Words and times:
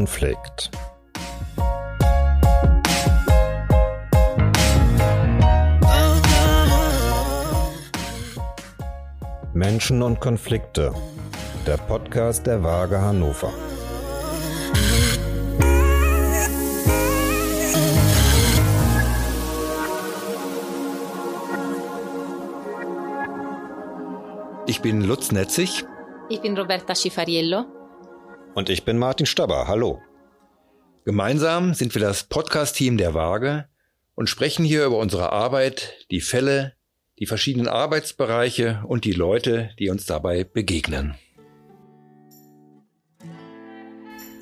Konflikt. 0.00 0.70
Menschen 9.52 10.00
und 10.02 10.18
Konflikte. 10.18 10.94
Der 11.66 11.76
Podcast 11.76 12.46
der 12.46 12.62
Waage 12.62 12.98
Hannover. 12.98 13.52
Ich 24.66 24.80
bin 24.80 25.02
Lutz 25.02 25.30
Netzig. 25.30 25.84
Ich 26.30 26.40
bin 26.40 26.56
Roberta 26.56 26.94
Schifariello. 26.94 27.79
Und 28.52 28.68
ich 28.68 28.84
bin 28.84 28.98
Martin 28.98 29.26
Staber. 29.26 29.68
Hallo. 29.68 30.02
Gemeinsam 31.04 31.72
sind 31.72 31.94
wir 31.94 32.02
das 32.02 32.24
Podcast-Team 32.24 32.98
der 32.98 33.14
Waage 33.14 33.68
und 34.16 34.28
sprechen 34.28 34.64
hier 34.64 34.86
über 34.86 34.98
unsere 34.98 35.30
Arbeit, 35.30 36.04
die 36.10 36.20
Fälle, 36.20 36.74
die 37.20 37.26
verschiedenen 37.26 37.68
Arbeitsbereiche 37.68 38.82
und 38.88 39.04
die 39.04 39.12
Leute, 39.12 39.70
die 39.78 39.88
uns 39.88 40.04
dabei 40.04 40.42
begegnen. 40.42 41.14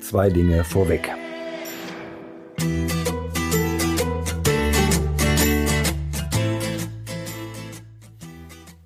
Zwei 0.01 0.31
Dinge 0.31 0.63
vorweg. 0.63 1.11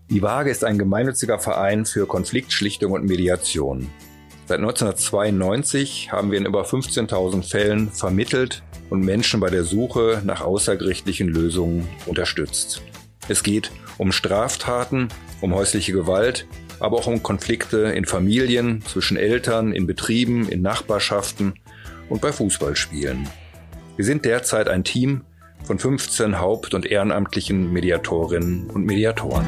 Die 0.09 0.22
Waage 0.22 0.52
ist 0.52 0.66
ein 0.66 0.78
gemeinnütziger 0.78 1.40
Verein 1.40 1.86
für 1.86 2.06
Konfliktschlichtung 2.06 2.92
und 2.92 3.06
Mediation. 3.06 3.90
Seit 4.45 4.59
1992 4.59 6.11
haben 6.11 6.31
wir 6.31 6.38
in 6.38 6.45
über 6.45 6.63
15.000 6.63 7.49
Fällen 7.49 7.89
vermittelt 7.89 8.61
und 8.89 9.02
Menschen 9.02 9.39
bei 9.39 9.50
der 9.50 9.63
Suche 9.63 10.22
nach 10.25 10.41
außergerichtlichen 10.41 11.30
Lösungen 11.30 11.88
unterstützt. 12.05 12.81
Es 13.30 13.41
geht 13.41 13.72
um 13.97 14.11
Straftaten, 14.11 15.08
um 15.39 15.53
häusliche 15.53 15.94
Gewalt, 15.94 16.45
aber 16.81 16.97
auch 16.97 17.08
um 17.08 17.23
Konflikte 17.23 17.77
in 17.77 18.03
Familien, 18.03 18.83
zwischen 18.85 19.16
Eltern, 19.16 19.72
in 19.72 19.88
Betrieben, 19.88 20.50
in 20.50 20.61
Nachbarschaften 20.61 21.53
und 22.09 22.19
bei 22.19 22.33
Fußballspielen. 22.33 23.30
Wir 23.95 24.05
sind 24.05 24.25
derzeit 24.25 24.67
ein 24.67 24.83
Team 24.83 25.23
von 25.63 25.80
15 25.80 26.39
haupt- 26.39 26.73
und 26.73 26.85
ehrenamtlichen 26.85 27.72
Mediatorinnen 27.72 28.69
und 28.69 28.85
Mediatoren. 28.85 29.45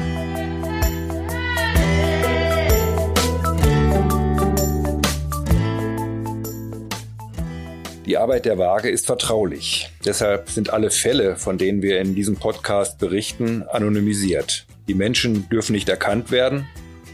Die 8.06 8.16
Arbeit 8.16 8.44
der 8.44 8.56
Waage 8.56 8.88
ist 8.88 9.04
vertraulich. 9.04 9.90
Deshalb 10.04 10.48
sind 10.48 10.70
alle 10.70 10.92
Fälle, 10.92 11.34
von 11.34 11.58
denen 11.58 11.82
wir 11.82 12.00
in 12.00 12.14
diesem 12.14 12.36
Podcast 12.36 13.00
berichten, 13.00 13.64
anonymisiert. 13.64 14.64
Die 14.86 14.94
Menschen 14.94 15.48
dürfen 15.48 15.72
nicht 15.72 15.88
erkannt 15.88 16.30
werden 16.30 16.68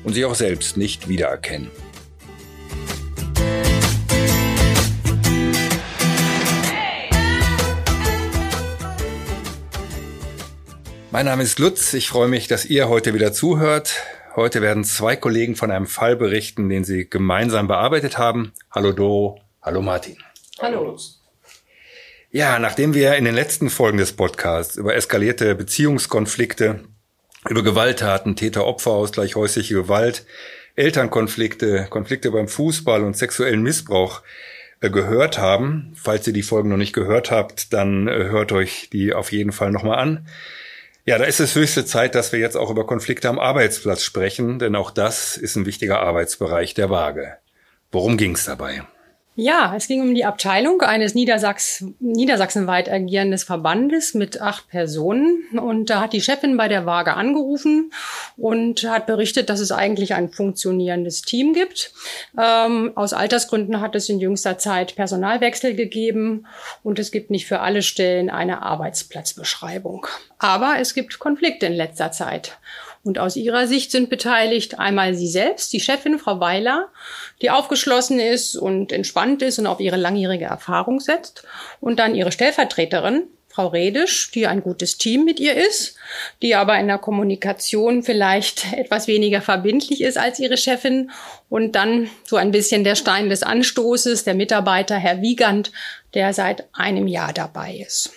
und 0.04 0.12
sich 0.12 0.26
auch 0.26 0.34
selbst 0.34 0.76
nicht 0.76 1.08
wiedererkennen. 1.08 1.70
Mein 11.10 11.24
Name 11.24 11.42
ist 11.42 11.58
Lutz. 11.58 11.94
Ich 11.94 12.08
freue 12.08 12.28
mich, 12.28 12.48
dass 12.48 12.66
ihr 12.66 12.90
heute 12.90 13.14
wieder 13.14 13.32
zuhört. 13.32 13.94
Heute 14.36 14.60
werden 14.60 14.84
zwei 14.84 15.16
Kollegen 15.16 15.56
von 15.56 15.70
einem 15.70 15.86
Fall 15.86 16.16
berichten, 16.16 16.68
den 16.68 16.84
sie 16.84 17.08
gemeinsam 17.08 17.66
bearbeitet 17.66 18.18
haben. 18.18 18.52
Hallo 18.70 18.92
Doro, 18.92 19.40
hallo 19.62 19.80
Martin. 19.80 20.18
Hallo. 20.62 20.96
Ja, 22.30 22.60
nachdem 22.60 22.94
wir 22.94 23.16
in 23.16 23.24
den 23.24 23.34
letzten 23.34 23.68
Folgen 23.68 23.98
des 23.98 24.12
Podcasts 24.12 24.76
über 24.76 24.94
eskalierte 24.94 25.56
Beziehungskonflikte, 25.56 26.84
über 27.48 27.64
Gewalttaten, 27.64 28.36
Täter-Opfer-Ausgleich, 28.36 29.34
häusliche 29.34 29.74
Gewalt, 29.74 30.24
Elternkonflikte, 30.76 31.88
Konflikte 31.90 32.30
beim 32.30 32.46
Fußball 32.46 33.02
und 33.02 33.16
sexuellen 33.16 33.64
Missbrauch 33.64 34.22
äh, 34.80 34.88
gehört 34.88 35.36
haben, 35.36 35.94
falls 36.00 36.28
ihr 36.28 36.32
die 36.32 36.44
Folgen 36.44 36.68
noch 36.68 36.76
nicht 36.76 36.92
gehört 36.92 37.32
habt, 37.32 37.72
dann 37.72 38.06
äh, 38.06 38.12
hört 38.28 38.52
euch 38.52 38.88
die 38.92 39.12
auf 39.14 39.32
jeden 39.32 39.50
Fall 39.50 39.72
nochmal 39.72 39.98
an. 39.98 40.28
Ja, 41.04 41.18
da 41.18 41.24
ist 41.24 41.40
es 41.40 41.56
höchste 41.56 41.84
Zeit, 41.86 42.14
dass 42.14 42.30
wir 42.30 42.38
jetzt 42.38 42.56
auch 42.56 42.70
über 42.70 42.86
Konflikte 42.86 43.28
am 43.28 43.40
Arbeitsplatz 43.40 44.04
sprechen, 44.04 44.60
denn 44.60 44.76
auch 44.76 44.92
das 44.92 45.36
ist 45.36 45.56
ein 45.56 45.66
wichtiger 45.66 45.98
Arbeitsbereich 45.98 46.74
der 46.74 46.88
Waage. 46.88 47.38
Worum 47.90 48.16
ging 48.16 48.36
es 48.36 48.44
dabei? 48.44 48.84
Ja, 49.34 49.72
es 49.74 49.88
ging 49.88 50.02
um 50.02 50.14
die 50.14 50.26
Abteilung 50.26 50.82
eines 50.82 51.14
Niedersachs 51.14 51.82
niedersachsenweit 52.00 52.90
agierendes 52.90 53.44
Verbandes 53.44 54.12
mit 54.12 54.42
acht 54.42 54.68
Personen. 54.68 55.58
Und 55.58 55.88
da 55.88 56.02
hat 56.02 56.12
die 56.12 56.20
Chefin 56.20 56.58
bei 56.58 56.68
der 56.68 56.84
Waage 56.84 57.14
angerufen 57.14 57.92
und 58.36 58.84
hat 58.84 59.06
berichtet, 59.06 59.48
dass 59.48 59.60
es 59.60 59.72
eigentlich 59.72 60.12
ein 60.12 60.30
funktionierendes 60.30 61.22
Team 61.22 61.54
gibt. 61.54 61.94
Ähm, 62.38 62.92
aus 62.94 63.14
Altersgründen 63.14 63.80
hat 63.80 63.94
es 63.94 64.10
in 64.10 64.20
jüngster 64.20 64.58
Zeit 64.58 64.96
Personalwechsel 64.96 65.74
gegeben 65.74 66.46
und 66.82 66.98
es 66.98 67.10
gibt 67.10 67.30
nicht 67.30 67.46
für 67.46 67.60
alle 67.60 67.80
Stellen 67.80 68.28
eine 68.28 68.60
Arbeitsplatzbeschreibung. 68.60 70.06
Aber 70.38 70.74
es 70.78 70.92
gibt 70.92 71.18
Konflikte 71.18 71.64
in 71.64 71.72
letzter 71.72 72.12
Zeit. 72.12 72.58
Und 73.04 73.18
aus 73.18 73.34
ihrer 73.34 73.66
Sicht 73.66 73.90
sind 73.90 74.10
beteiligt 74.10 74.78
einmal 74.78 75.14
sie 75.14 75.26
selbst, 75.26 75.72
die 75.72 75.80
Chefin, 75.80 76.20
Frau 76.20 76.38
Weiler, 76.38 76.88
die 77.40 77.50
aufgeschlossen 77.50 78.20
ist 78.20 78.54
und 78.54 78.92
entspannt 78.92 79.42
ist 79.42 79.58
und 79.58 79.66
auf 79.66 79.80
ihre 79.80 79.96
langjährige 79.96 80.44
Erfahrung 80.44 81.00
setzt. 81.00 81.44
Und 81.80 81.98
dann 81.98 82.14
ihre 82.14 82.30
Stellvertreterin, 82.30 83.24
Frau 83.48 83.66
Redisch, 83.66 84.30
die 84.30 84.46
ein 84.46 84.62
gutes 84.62 84.96
Team 84.98 85.24
mit 85.24 85.38
ihr 85.38 85.54
ist, 85.54 85.96
die 86.40 86.54
aber 86.54 86.78
in 86.78 86.86
der 86.86 86.98
Kommunikation 86.98 88.02
vielleicht 88.02 88.72
etwas 88.72 89.08
weniger 89.08 89.42
verbindlich 89.42 90.00
ist 90.00 90.16
als 90.16 90.38
ihre 90.38 90.56
Chefin. 90.56 91.10
Und 91.50 91.72
dann 91.72 92.08
so 92.24 92.36
ein 92.36 92.52
bisschen 92.52 92.84
der 92.84 92.94
Stein 92.94 93.28
des 93.28 93.42
Anstoßes, 93.42 94.24
der 94.24 94.34
Mitarbeiter, 94.34 94.96
Herr 94.96 95.20
Wiegand, 95.20 95.72
der 96.14 96.32
seit 96.32 96.66
einem 96.72 97.08
Jahr 97.08 97.32
dabei 97.32 97.84
ist. 97.86 98.12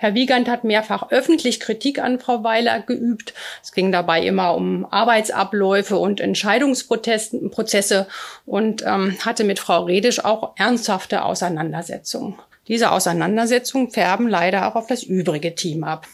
Herr 0.00 0.14
Wiegand 0.14 0.48
hat 0.48 0.64
mehrfach 0.64 1.10
öffentlich 1.10 1.60
Kritik 1.60 1.98
an 1.98 2.20
Frau 2.20 2.42
Weiler 2.42 2.80
geübt. 2.80 3.34
Es 3.62 3.72
ging 3.72 3.92
dabei 3.92 4.24
immer 4.24 4.54
um 4.54 4.90
Arbeitsabläufe 4.90 5.98
und 5.98 6.22
Entscheidungsprozesse 6.22 8.06
und 8.46 8.82
ähm, 8.86 9.18
hatte 9.22 9.44
mit 9.44 9.58
Frau 9.58 9.84
Redisch 9.84 10.24
auch 10.24 10.54
ernsthafte 10.56 11.22
Auseinandersetzungen. 11.22 12.38
Diese 12.66 12.92
Auseinandersetzungen 12.92 13.90
färben 13.90 14.26
leider 14.26 14.66
auch 14.68 14.74
auf 14.74 14.86
das 14.86 15.02
übrige 15.02 15.54
Team 15.54 15.84
ab. 15.84 16.06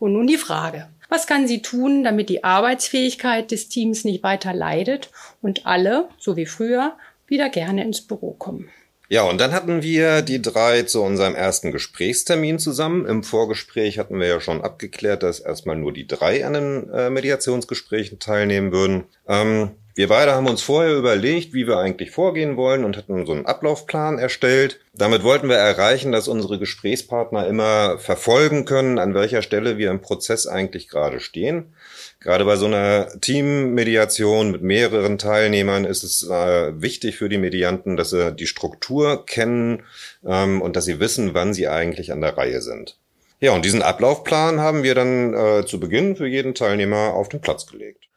Und 0.00 0.14
nun 0.14 0.26
die 0.26 0.36
Frage. 0.36 0.88
Was 1.08 1.28
kann 1.28 1.46
sie 1.46 1.62
tun, 1.62 2.02
damit 2.02 2.30
die 2.30 2.42
Arbeitsfähigkeit 2.42 3.52
des 3.52 3.68
Teams 3.68 4.02
nicht 4.02 4.24
weiter 4.24 4.52
leidet 4.52 5.10
und 5.42 5.64
alle, 5.64 6.08
so 6.18 6.36
wie 6.36 6.46
früher, 6.46 6.96
wieder 7.28 7.50
gerne 7.50 7.84
ins 7.84 8.00
Büro 8.00 8.32
kommen? 8.32 8.68
Ja, 9.10 9.22
und 9.22 9.40
dann 9.40 9.52
hatten 9.52 9.82
wir 9.82 10.20
die 10.20 10.42
drei 10.42 10.82
zu 10.82 11.02
unserem 11.02 11.34
ersten 11.34 11.72
Gesprächstermin 11.72 12.58
zusammen. 12.58 13.06
Im 13.06 13.22
Vorgespräch 13.22 13.98
hatten 13.98 14.20
wir 14.20 14.26
ja 14.26 14.40
schon 14.40 14.60
abgeklärt, 14.60 15.22
dass 15.22 15.40
erstmal 15.40 15.76
nur 15.76 15.94
die 15.94 16.06
drei 16.06 16.44
an 16.44 16.52
den 16.52 16.90
äh, 16.90 17.08
Mediationsgesprächen 17.08 18.18
teilnehmen 18.18 18.70
würden. 18.70 19.04
Ähm, 19.26 19.70
wir 19.94 20.08
beide 20.08 20.32
haben 20.32 20.46
uns 20.46 20.62
vorher 20.62 20.94
überlegt, 20.94 21.54
wie 21.54 21.66
wir 21.66 21.78
eigentlich 21.78 22.10
vorgehen 22.10 22.56
wollen 22.56 22.84
und 22.84 22.96
hatten 22.96 23.26
so 23.26 23.32
einen 23.32 23.46
Ablaufplan 23.46 24.18
erstellt. 24.18 24.78
Damit 24.94 25.24
wollten 25.24 25.48
wir 25.48 25.56
erreichen, 25.56 26.12
dass 26.12 26.28
unsere 26.28 26.58
Gesprächspartner 26.58 27.48
immer 27.48 27.98
verfolgen 27.98 28.66
können, 28.66 28.98
an 28.98 29.14
welcher 29.14 29.42
Stelle 29.42 29.76
wir 29.78 29.90
im 29.90 30.00
Prozess 30.00 30.46
eigentlich 30.46 30.88
gerade 30.88 31.18
stehen. 31.18 31.72
Gerade 32.20 32.44
bei 32.44 32.56
so 32.56 32.66
einer 32.66 33.08
Teammediation 33.20 34.50
mit 34.50 34.62
mehreren 34.62 35.18
Teilnehmern 35.18 35.84
ist 35.84 36.02
es 36.02 36.28
äh, 36.28 36.82
wichtig 36.82 37.16
für 37.16 37.28
die 37.28 37.38
Medianten, 37.38 37.96
dass 37.96 38.10
sie 38.10 38.32
die 38.32 38.48
Struktur 38.48 39.24
kennen 39.24 39.84
ähm, 40.26 40.60
und 40.60 40.74
dass 40.74 40.84
sie 40.84 40.98
wissen, 40.98 41.34
wann 41.34 41.54
sie 41.54 41.68
eigentlich 41.68 42.10
an 42.10 42.20
der 42.20 42.36
Reihe 42.36 42.60
sind. 42.60 42.98
Ja, 43.40 43.52
und 43.52 43.64
diesen 43.64 43.82
Ablaufplan 43.82 44.58
haben 44.58 44.82
wir 44.82 44.96
dann 44.96 45.32
äh, 45.32 45.64
zu 45.64 45.78
Beginn 45.78 46.16
für 46.16 46.26
jeden 46.26 46.54
Teilnehmer 46.56 47.14
auf 47.14 47.28
den 47.28 47.40
Platz 47.40 47.66
gelegt. 47.66 48.08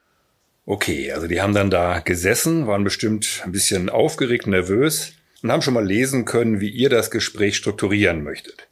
Okay, 0.65 1.11
also 1.11 1.27
die 1.27 1.39
haben 1.39 1.53
dann 1.53 1.69
da 1.69 1.99
gesessen, 1.99 2.65
waren 2.65 2.83
bestimmt 2.83 3.41
ein 3.45 3.51
bisschen 3.51 3.89
aufgeregt, 3.89 4.47
nervös 4.47 5.13
und 5.43 5.51
haben 5.51 5.61
schon 5.61 5.75
mal 5.75 5.85
lesen 5.85 6.25
können, 6.25 6.59
wie 6.59 6.69
ihr 6.69 6.89
das 6.89 7.11
Gespräch 7.11 7.55
strukturieren 7.55 8.23
möchtet. 8.23 8.67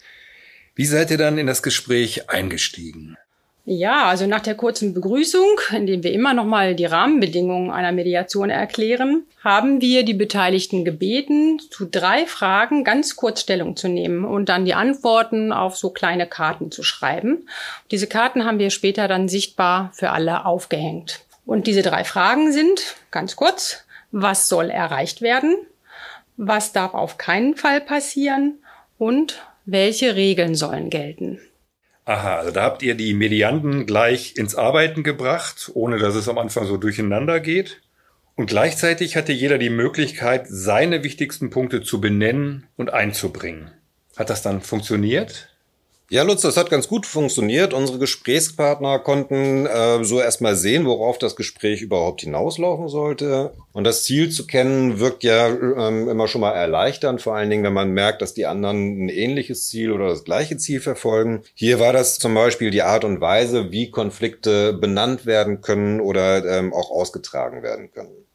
Wie 0.73 0.85
seid 0.85 1.11
ihr 1.11 1.17
dann 1.17 1.37
in 1.37 1.45
das 1.45 1.61
Gespräch 1.61 2.29
eingestiegen? 2.29 3.17
Ja, 3.71 4.05
also 4.05 4.25
nach 4.25 4.39
der 4.39 4.55
kurzen 4.55 4.95
Begrüßung, 4.95 5.59
in 5.71 5.85
dem 5.85 6.03
wir 6.03 6.11
immer 6.11 6.33
noch 6.33 6.45
mal 6.45 6.73
die 6.73 6.85
Rahmenbedingungen 6.85 7.69
einer 7.69 7.91
Mediation 7.91 8.49
erklären, 8.49 9.23
haben 9.43 9.79
wir 9.79 10.03
die 10.03 10.15
Beteiligten 10.15 10.85
gebeten, 10.85 11.59
zu 11.69 11.85
drei 11.85 12.25
Fragen 12.25 12.83
ganz 12.83 13.15
kurz 13.15 13.41
Stellung 13.41 13.75
zu 13.75 13.87
nehmen 13.87 14.25
und 14.25 14.49
dann 14.49 14.65
die 14.65 14.73
Antworten 14.73 15.51
auf 15.51 15.77
so 15.77 15.91
kleine 15.91 16.25
Karten 16.25 16.71
zu 16.71 16.81
schreiben. 16.81 17.47
Diese 17.91 18.07
Karten 18.07 18.43
haben 18.45 18.57
wir 18.57 18.71
später 18.71 19.07
dann 19.07 19.29
sichtbar 19.29 19.91
für 19.93 20.09
alle 20.09 20.45
aufgehängt. 20.45 21.19
Und 21.45 21.67
diese 21.67 21.83
drei 21.83 22.03
Fragen 22.03 22.51
sind, 22.51 22.95
ganz 23.11 23.35
kurz, 23.35 23.85
was 24.11 24.49
soll 24.49 24.71
erreicht 24.71 25.21
werden? 25.21 25.55
was 26.39 26.71
darf 26.71 26.93
auf 26.93 27.17
keinen 27.17 27.55
Fall 27.55 27.81
passieren 27.81 28.59
und 28.97 29.41
welche 29.65 30.15
Regeln 30.15 30.55
sollen 30.55 30.89
gelten. 30.89 31.39
Aha, 32.09 32.37
also 32.37 32.49
da 32.49 32.63
habt 32.63 32.81
ihr 32.81 32.95
die 32.95 33.13
Medianten 33.13 33.85
gleich 33.85 34.35
ins 34.35 34.55
Arbeiten 34.55 35.03
gebracht, 35.03 35.69
ohne 35.75 35.99
dass 35.99 36.15
es 36.15 36.27
am 36.27 36.39
Anfang 36.39 36.65
so 36.65 36.75
durcheinander 36.75 37.39
geht. 37.39 37.83
Und 38.33 38.47
gleichzeitig 38.47 39.15
hatte 39.15 39.31
jeder 39.31 39.59
die 39.59 39.69
Möglichkeit, 39.69 40.47
seine 40.47 41.03
wichtigsten 41.03 41.51
Punkte 41.51 41.83
zu 41.83 42.01
benennen 42.01 42.65
und 42.77 42.91
einzubringen. 42.91 43.69
Hat 44.17 44.31
das 44.31 44.41
dann 44.41 44.61
funktioniert? 44.61 45.48
Ja, 46.11 46.23
Lutz, 46.23 46.41
das 46.41 46.57
hat 46.57 46.71
ganz 46.71 46.87
gut 46.87 47.05
funktioniert. 47.05 47.71
Unsere 47.71 47.99
Gesprächspartner 47.99 48.97
konnten 48.97 49.67
äh, 49.67 50.03
so 50.03 50.19
erstmal 50.19 50.55
sehen, 50.55 50.87
worauf 50.87 51.19
das 51.19 51.35
Gespräch 51.35 51.83
überhaupt 51.83 52.21
hinauslaufen 52.21 52.87
sollte. 52.87 53.53
Und 53.73 53.83
das 53.83 54.05
Ziel 54.05 54.31
zu 54.31 54.47
kennen, 54.47 54.99
wirkt 54.99 55.23
ja 55.23 55.47
ähm, 55.49 56.09
immer 56.09 56.27
schon 56.27 56.41
mal 56.41 56.53
erleichternd, 56.53 57.21
vor 57.21 57.35
allen 57.35 57.51
Dingen, 57.51 57.63
wenn 57.63 57.73
man 57.73 57.91
merkt, 57.91 58.23
dass 58.23 58.33
die 58.33 58.47
anderen 58.47 59.05
ein 59.05 59.09
ähnliches 59.09 59.67
Ziel 59.67 59.91
oder 59.91 60.09
das 60.09 60.23
gleiche 60.23 60.57
Ziel 60.57 60.81
verfolgen. 60.81 61.43
Hier 61.53 61.79
war 61.79 61.93
das 61.93 62.17
zum 62.17 62.33
Beispiel 62.33 62.71
die 62.71 62.81
Art 62.81 63.03
und 63.03 63.21
Weise, 63.21 63.71
wie 63.71 63.91
Konflikte 63.91 64.73
benannt 64.73 65.27
werden 65.27 65.61
können 65.61 66.01
oder 66.01 66.43
ähm, 66.43 66.73
auch 66.73 66.89
ausgetragen 66.89 67.61
werden 67.61 67.91
können. 67.91 68.25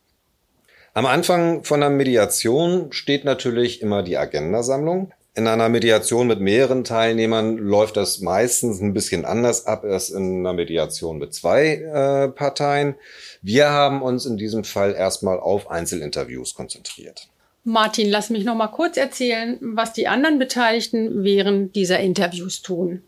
Am 0.92 1.06
Anfang 1.06 1.64
von 1.64 1.80
der 1.80 1.90
Mediation 1.90 2.92
steht 2.92 3.24
natürlich 3.24 3.82
immer 3.82 4.04
die 4.04 4.16
Agendasammlung. 4.16 5.12
In 5.36 5.48
einer 5.48 5.68
Mediation 5.68 6.28
mit 6.28 6.38
mehreren 6.38 6.84
Teilnehmern 6.84 7.58
läuft 7.58 7.96
das 7.96 8.20
meistens 8.20 8.80
ein 8.80 8.94
bisschen 8.94 9.24
anders 9.24 9.66
ab 9.66 9.82
als 9.82 10.10
in 10.10 10.38
einer 10.38 10.52
Mediation 10.52 11.18
mit 11.18 11.34
zwei 11.34 11.74
äh, 11.74 12.28
Parteien. 12.28 12.94
Wir 13.42 13.70
haben 13.70 14.00
uns 14.00 14.26
in 14.26 14.36
diesem 14.36 14.62
Fall 14.62 14.94
erstmal 14.94 15.40
auf 15.40 15.68
Einzelinterviews 15.68 16.54
konzentriert. 16.54 17.26
Martin, 17.64 18.10
lass 18.10 18.30
mich 18.30 18.44
noch 18.44 18.54
mal 18.54 18.68
kurz 18.68 18.96
erzählen, 18.96 19.58
was 19.60 19.92
die 19.92 20.06
anderen 20.06 20.38
Beteiligten 20.38 21.24
während 21.24 21.74
dieser 21.74 21.98
Interviews 21.98 22.62
tun. 22.62 23.02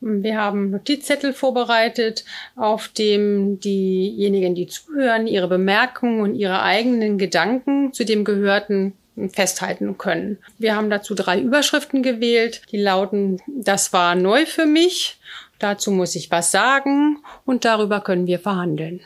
Wir 0.00 0.40
haben 0.40 0.70
Notizzettel 0.70 1.34
vorbereitet, 1.34 2.24
auf 2.56 2.88
dem 2.88 3.60
diejenigen, 3.60 4.54
die 4.54 4.68
zuhören, 4.68 5.26
ihre 5.26 5.48
Bemerkungen 5.48 6.22
und 6.22 6.34
ihre 6.34 6.62
eigenen 6.62 7.18
Gedanken 7.18 7.92
zu 7.92 8.04
dem 8.04 8.24
Gehörten 8.24 8.94
festhalten 9.32 9.98
können. 9.98 10.38
Wir 10.58 10.76
haben 10.76 10.90
dazu 10.90 11.14
drei 11.14 11.40
Überschriften 11.40 12.02
gewählt, 12.02 12.62
die 12.70 12.78
lauten, 12.78 13.40
das 13.46 13.92
war 13.92 14.14
neu 14.14 14.46
für 14.46 14.66
mich, 14.66 15.18
dazu 15.58 15.90
muss 15.90 16.14
ich 16.14 16.30
was 16.30 16.50
sagen 16.50 17.18
und 17.44 17.64
darüber 17.64 18.00
können 18.00 18.26
wir 18.26 18.38
verhandeln. 18.38 19.00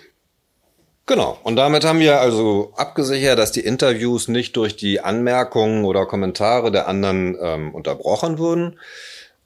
Genau. 1.07 1.39
Und 1.43 1.57
damit 1.57 1.85
haben 1.85 1.99
wir 1.99 2.21
also 2.21 2.73
abgesichert, 2.77 3.39
dass 3.39 3.53
die 3.53 3.61
Interviews 3.61 4.29
nicht 4.29 4.57
durch 4.57 4.77
die 4.77 5.01
Anmerkungen 5.01 5.85
oder 5.85 6.07
Kommentare 6.07 6.71
der 6.71 6.87
anderen 6.87 7.37
ähm, 7.41 7.75
unterbrochen 7.75 8.39
wurden 8.39 8.79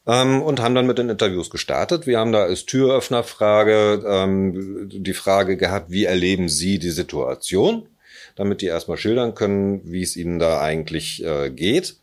ähm, 0.07 0.43
und 0.43 0.61
haben 0.61 0.75
dann 0.75 0.87
mit 0.87 0.99
den 0.99 1.09
Interviews 1.09 1.49
gestartet. 1.49 2.07
Wir 2.07 2.19
haben 2.19 2.33
da 2.33 2.43
als 2.43 2.67
Türöffnerfrage 2.67 4.05
ähm, 4.07 4.89
die 4.93 5.15
Frage 5.15 5.57
gehabt, 5.57 5.91
wie 5.91 6.05
erleben 6.05 6.49
Sie 6.49 6.79
die 6.79 6.91
Situation? 6.91 7.89
Damit 8.37 8.61
die 8.61 8.67
erstmal 8.67 8.97
schildern 8.97 9.35
können, 9.35 9.81
wie 9.85 10.03
es 10.03 10.17
ihnen 10.17 10.39
da 10.39 10.61
eigentlich 10.61 11.25
äh, 11.25 11.51
geht. 11.51 11.97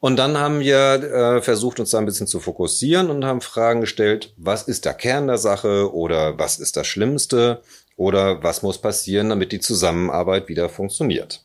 Und 0.00 0.16
dann 0.16 0.38
haben 0.38 0.60
wir 0.60 0.76
äh, 0.76 1.42
versucht, 1.42 1.80
uns 1.80 1.90
da 1.90 1.98
ein 1.98 2.06
bisschen 2.06 2.28
zu 2.28 2.38
fokussieren 2.38 3.10
und 3.10 3.24
haben 3.24 3.40
Fragen 3.40 3.80
gestellt, 3.80 4.32
was 4.36 4.62
ist 4.62 4.84
der 4.84 4.94
Kern 4.94 5.26
der 5.26 5.38
Sache 5.38 5.92
oder 5.92 6.38
was 6.38 6.58
ist 6.58 6.76
das 6.76 6.86
Schlimmste 6.86 7.62
oder 7.96 8.42
was 8.42 8.62
muss 8.62 8.78
passieren, 8.78 9.28
damit 9.28 9.50
die 9.50 9.60
Zusammenarbeit 9.60 10.48
wieder 10.48 10.68
funktioniert. 10.68 11.44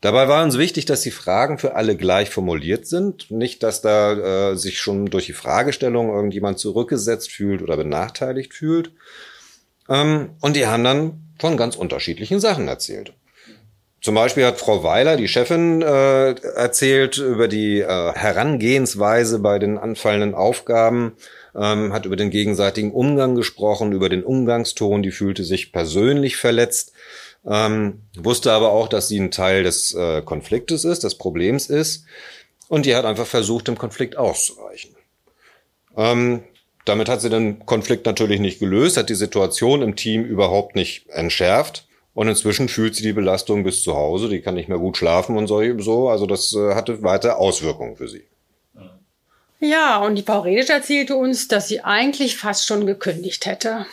Dabei 0.00 0.28
war 0.28 0.44
uns 0.44 0.58
wichtig, 0.58 0.84
dass 0.84 1.00
die 1.00 1.10
Fragen 1.10 1.58
für 1.58 1.74
alle 1.74 1.96
gleich 1.96 2.30
formuliert 2.30 2.86
sind. 2.86 3.32
Nicht, 3.32 3.64
dass 3.64 3.80
da 3.80 4.52
äh, 4.52 4.56
sich 4.56 4.78
schon 4.78 5.06
durch 5.06 5.26
die 5.26 5.32
Fragestellung 5.32 6.10
irgendjemand 6.10 6.60
zurückgesetzt 6.60 7.32
fühlt 7.32 7.62
oder 7.62 7.76
benachteiligt 7.76 8.54
fühlt. 8.54 8.92
Ähm, 9.88 10.30
und 10.40 10.54
die 10.54 10.68
haben 10.68 10.84
dann 10.84 11.22
von 11.40 11.56
ganz 11.56 11.74
unterschiedlichen 11.74 12.38
Sachen 12.38 12.68
erzählt. 12.68 13.12
Zum 14.08 14.14
Beispiel 14.14 14.46
hat 14.46 14.58
Frau 14.58 14.82
Weiler, 14.84 15.18
die 15.18 15.28
Chefin, 15.28 15.82
äh, 15.82 16.30
erzählt 16.30 17.18
über 17.18 17.46
die 17.46 17.80
äh, 17.80 18.12
Herangehensweise 18.14 19.38
bei 19.38 19.58
den 19.58 19.76
anfallenden 19.76 20.34
Aufgaben, 20.34 21.12
ähm, 21.54 21.92
hat 21.92 22.06
über 22.06 22.16
den 22.16 22.30
gegenseitigen 22.30 22.90
Umgang 22.90 23.34
gesprochen, 23.34 23.92
über 23.92 24.08
den 24.08 24.24
Umgangston, 24.24 25.02
die 25.02 25.10
fühlte 25.10 25.44
sich 25.44 25.72
persönlich 25.72 26.38
verletzt, 26.38 26.92
ähm, 27.46 28.00
wusste 28.16 28.50
aber 28.52 28.70
auch, 28.70 28.88
dass 28.88 29.08
sie 29.08 29.20
ein 29.20 29.30
Teil 29.30 29.64
des 29.64 29.92
äh, 29.92 30.22
Konfliktes 30.22 30.86
ist, 30.86 31.04
des 31.04 31.16
Problems 31.16 31.66
ist, 31.66 32.06
und 32.68 32.86
die 32.86 32.96
hat 32.96 33.04
einfach 33.04 33.26
versucht, 33.26 33.68
dem 33.68 33.76
Konflikt 33.76 34.16
auszuweichen. 34.16 34.96
Ähm, 35.98 36.44
damit 36.86 37.10
hat 37.10 37.20
sie 37.20 37.28
den 37.28 37.66
Konflikt 37.66 38.06
natürlich 38.06 38.40
nicht 38.40 38.58
gelöst, 38.58 38.96
hat 38.96 39.10
die 39.10 39.14
Situation 39.14 39.82
im 39.82 39.96
Team 39.96 40.24
überhaupt 40.24 40.76
nicht 40.76 41.10
entschärft. 41.10 41.87
Und 42.18 42.26
inzwischen 42.26 42.68
fühlt 42.68 42.96
sie 42.96 43.04
die 43.04 43.12
Belastung 43.12 43.62
bis 43.62 43.84
zu 43.84 43.94
Hause, 43.94 44.28
die 44.28 44.40
kann 44.40 44.56
nicht 44.56 44.68
mehr 44.68 44.78
gut 44.78 44.96
schlafen 44.96 45.36
und 45.36 45.46
so. 45.46 46.08
Also 46.08 46.26
das 46.26 46.52
äh, 46.52 46.74
hatte 46.74 47.04
weiter 47.04 47.38
Auswirkungen 47.38 47.94
für 47.94 48.08
sie. 48.08 48.24
Ja, 49.60 49.98
und 49.98 50.16
die 50.16 50.24
Frau 50.24 50.40
Redisch 50.40 50.68
erzählte 50.68 51.14
uns, 51.14 51.46
dass 51.46 51.68
sie 51.68 51.82
eigentlich 51.82 52.36
fast 52.36 52.66
schon 52.66 52.86
gekündigt 52.86 53.46
hätte. 53.46 53.86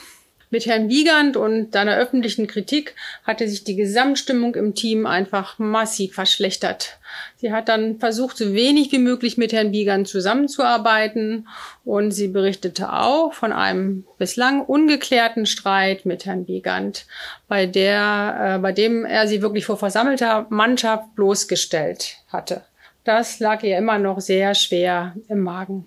Mit 0.50 0.65
Herrn 0.65 0.89
Wiegand 0.89 1.38
und 1.38 1.74
seiner 1.74 1.97
öffentlichen 1.97 2.47
Kritik 2.47 2.95
hatte 3.24 3.47
sich 3.47 3.63
die 3.63 3.75
Gesamtstimmung 3.75 4.56
im 4.56 4.75
Team 4.75 5.06
einfach 5.06 5.59
massiv 5.59 6.13
verschlechtert. 6.13 6.97
Sie 7.38 7.51
hat 7.51 7.68
dann 7.68 8.00
versucht, 8.00 8.38
so 8.38 8.53
wenig 8.53 8.92
wie 8.92 9.00
möglich 9.00 9.38
mit 9.38 9.53
Herrn 9.53 9.71
Wiegand 9.71 10.07
zusammenzuarbeiten 10.07 11.47
und 11.83 12.12
sie 12.12 12.27
berichtete 12.27 12.94
auch 12.94 13.33
von 13.33 13.51
einem 13.51 14.06
bislang 14.18 14.62
ungeklärten 14.62 15.45
Streit 15.45 16.06
mit 16.06 16.25
Herrn 16.25 16.48
Wiegand, 16.48 17.06
bei 17.48 17.65
der, 17.65 18.56
äh, 18.56 18.59
bei 18.59 18.71
dem 18.71 19.06
er 19.06 19.27
sie 19.27 19.41
wirklich 19.41 19.65
vor 19.65 19.77
versammelter 19.77 20.45
Mannschaft 20.50 21.15
bloßgestellt 21.15 22.18
hatte. 22.30 22.63
Das 23.03 23.39
lag 23.39 23.63
ihr 23.63 23.77
immer 23.77 24.00
noch 24.00 24.19
sehr 24.19 24.56
schwer 24.56 25.15
im 25.27 25.41
Magen. 25.41 25.86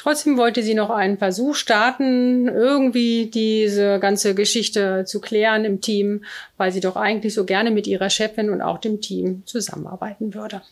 Trotzdem 0.00 0.38
wollte 0.38 0.62
sie 0.62 0.72
noch 0.72 0.88
einen 0.88 1.18
Versuch 1.18 1.54
starten, 1.54 2.48
irgendwie 2.48 3.26
diese 3.26 3.98
ganze 4.00 4.34
Geschichte 4.34 5.04
zu 5.04 5.20
klären 5.20 5.66
im 5.66 5.82
Team, 5.82 6.24
weil 6.56 6.72
sie 6.72 6.80
doch 6.80 6.96
eigentlich 6.96 7.34
so 7.34 7.44
gerne 7.44 7.70
mit 7.70 7.86
ihrer 7.86 8.08
Chefin 8.08 8.48
und 8.48 8.62
auch 8.62 8.78
dem 8.78 9.02
Team 9.02 9.42
zusammenarbeiten 9.44 10.32
würde. 10.32 10.62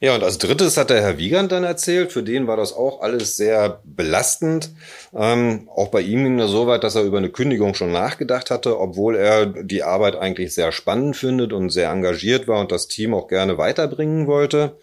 Ja, 0.00 0.14
und 0.16 0.22
als 0.22 0.36
drittes 0.36 0.76
hat 0.76 0.90
der 0.90 1.00
Herr 1.00 1.16
Wiegand 1.16 1.50
dann 1.50 1.64
erzählt, 1.64 2.12
für 2.12 2.22
den 2.22 2.46
war 2.46 2.58
das 2.58 2.74
auch 2.74 3.00
alles 3.00 3.38
sehr 3.38 3.80
belastend. 3.84 4.68
Ähm, 5.14 5.70
auch 5.74 5.88
bei 5.88 6.02
ihm 6.02 6.22
ging 6.22 6.38
es 6.38 6.50
so 6.50 6.66
weit, 6.66 6.84
dass 6.84 6.94
er 6.94 7.04
über 7.04 7.16
eine 7.16 7.30
Kündigung 7.30 7.72
schon 7.72 7.90
nachgedacht 7.90 8.50
hatte, 8.50 8.78
obwohl 8.78 9.16
er 9.16 9.46
die 9.46 9.82
Arbeit 9.82 10.16
eigentlich 10.16 10.52
sehr 10.52 10.72
spannend 10.72 11.16
findet 11.16 11.54
und 11.54 11.70
sehr 11.70 11.88
engagiert 11.88 12.48
war 12.48 12.60
und 12.60 12.70
das 12.70 12.86
Team 12.86 13.14
auch 13.14 13.28
gerne 13.28 13.56
weiterbringen 13.56 14.26
wollte. 14.26 14.76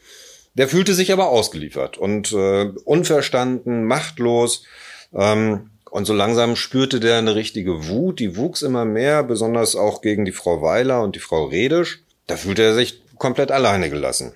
Der 0.60 0.68
fühlte 0.68 0.94
sich 0.94 1.14
aber 1.14 1.30
ausgeliefert 1.30 1.98
und 1.98 2.34
äh, 2.34 2.66
unverstanden, 2.84 3.86
machtlos. 3.86 4.66
Ähm, 5.14 5.70
und 5.90 6.04
so 6.04 6.14
langsam 6.14 6.58
spürte 6.58 7.00
der 7.00 7.18
eine 7.18 7.34
richtige 7.34 7.88
Wut, 7.88 8.20
die 8.20 8.36
wuchs 8.36 8.62
immer 8.62 8.84
mehr, 8.84 9.24
besonders 9.24 9.78
auch 9.78 10.02
gegen 10.02 10.26
die 10.26 10.34
Frau 10.34 10.62
Weiler 10.62 11.02
und 11.02 11.16
die 11.16 11.22
Frau 11.22 11.46
Redisch. 11.46 12.04
Da 12.28 12.36
fühlte 12.36 12.64
er 12.64 12.74
sich 12.76 13.02
komplett 13.18 13.54
alleine 13.54 13.90
gelassen. 13.90 14.34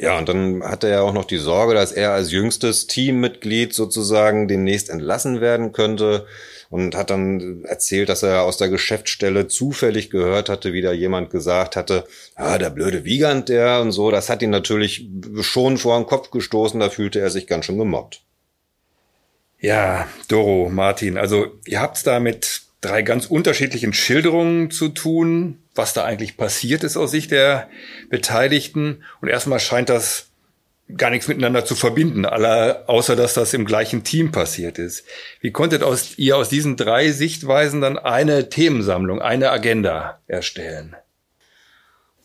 Ja, 0.00 0.16
und 0.16 0.30
dann 0.30 0.62
hatte 0.64 0.88
er 0.88 1.02
auch 1.02 1.12
noch 1.12 1.26
die 1.26 1.36
Sorge, 1.36 1.74
dass 1.74 1.92
er 1.92 2.12
als 2.12 2.32
jüngstes 2.32 2.86
Teammitglied 2.86 3.74
sozusagen 3.74 4.48
demnächst 4.48 4.88
entlassen 4.88 5.42
werden 5.42 5.72
könnte 5.72 6.26
und 6.70 6.94
hat 6.94 7.10
dann 7.10 7.64
erzählt, 7.64 8.08
dass 8.08 8.22
er 8.22 8.44
aus 8.44 8.56
der 8.56 8.70
Geschäftsstelle 8.70 9.46
zufällig 9.46 10.08
gehört 10.08 10.48
hatte, 10.48 10.72
wie 10.72 10.80
da 10.80 10.92
jemand 10.92 11.28
gesagt 11.28 11.76
hatte, 11.76 12.06
ah, 12.34 12.56
der 12.56 12.70
blöde 12.70 13.04
Wiegand, 13.04 13.50
der 13.50 13.82
und 13.82 13.92
so. 13.92 14.10
Das 14.10 14.30
hat 14.30 14.40
ihn 14.40 14.48
natürlich 14.48 15.06
schon 15.42 15.76
vor 15.76 15.98
den 15.98 16.06
Kopf 16.06 16.30
gestoßen, 16.30 16.80
da 16.80 16.88
fühlte 16.88 17.20
er 17.20 17.28
sich 17.28 17.46
ganz 17.46 17.66
schön 17.66 17.76
gemobbt. 17.76 18.22
Ja, 19.58 20.08
Doro, 20.28 20.70
Martin, 20.70 21.18
also 21.18 21.58
ihr 21.66 21.82
habt's 21.82 22.04
da 22.04 22.20
mit 22.20 22.62
drei 22.80 23.02
ganz 23.02 23.26
unterschiedlichen 23.26 23.92
Schilderungen 23.92 24.70
zu 24.70 24.88
tun, 24.88 25.59
was 25.74 25.92
da 25.92 26.04
eigentlich 26.04 26.36
passiert 26.36 26.84
ist 26.84 26.96
aus 26.96 27.10
Sicht 27.10 27.30
der 27.30 27.68
Beteiligten. 28.08 29.04
Und 29.20 29.28
erstmal 29.28 29.60
scheint 29.60 29.88
das 29.88 30.26
gar 30.96 31.10
nichts 31.10 31.28
miteinander 31.28 31.64
zu 31.64 31.74
verbinden, 31.74 32.24
aller, 32.24 32.84
außer 32.88 33.16
dass 33.16 33.34
das 33.34 33.54
im 33.54 33.64
gleichen 33.64 34.02
Team 34.02 34.32
passiert 34.32 34.78
ist. 34.78 35.04
Wie 35.40 35.52
konntet 35.52 35.82
aus, 35.82 36.18
ihr 36.18 36.36
aus 36.36 36.48
diesen 36.48 36.76
drei 36.76 37.10
Sichtweisen 37.10 37.80
dann 37.80 37.98
eine 37.98 38.48
Themensammlung, 38.48 39.22
eine 39.22 39.50
Agenda 39.50 40.20
erstellen? 40.26 40.96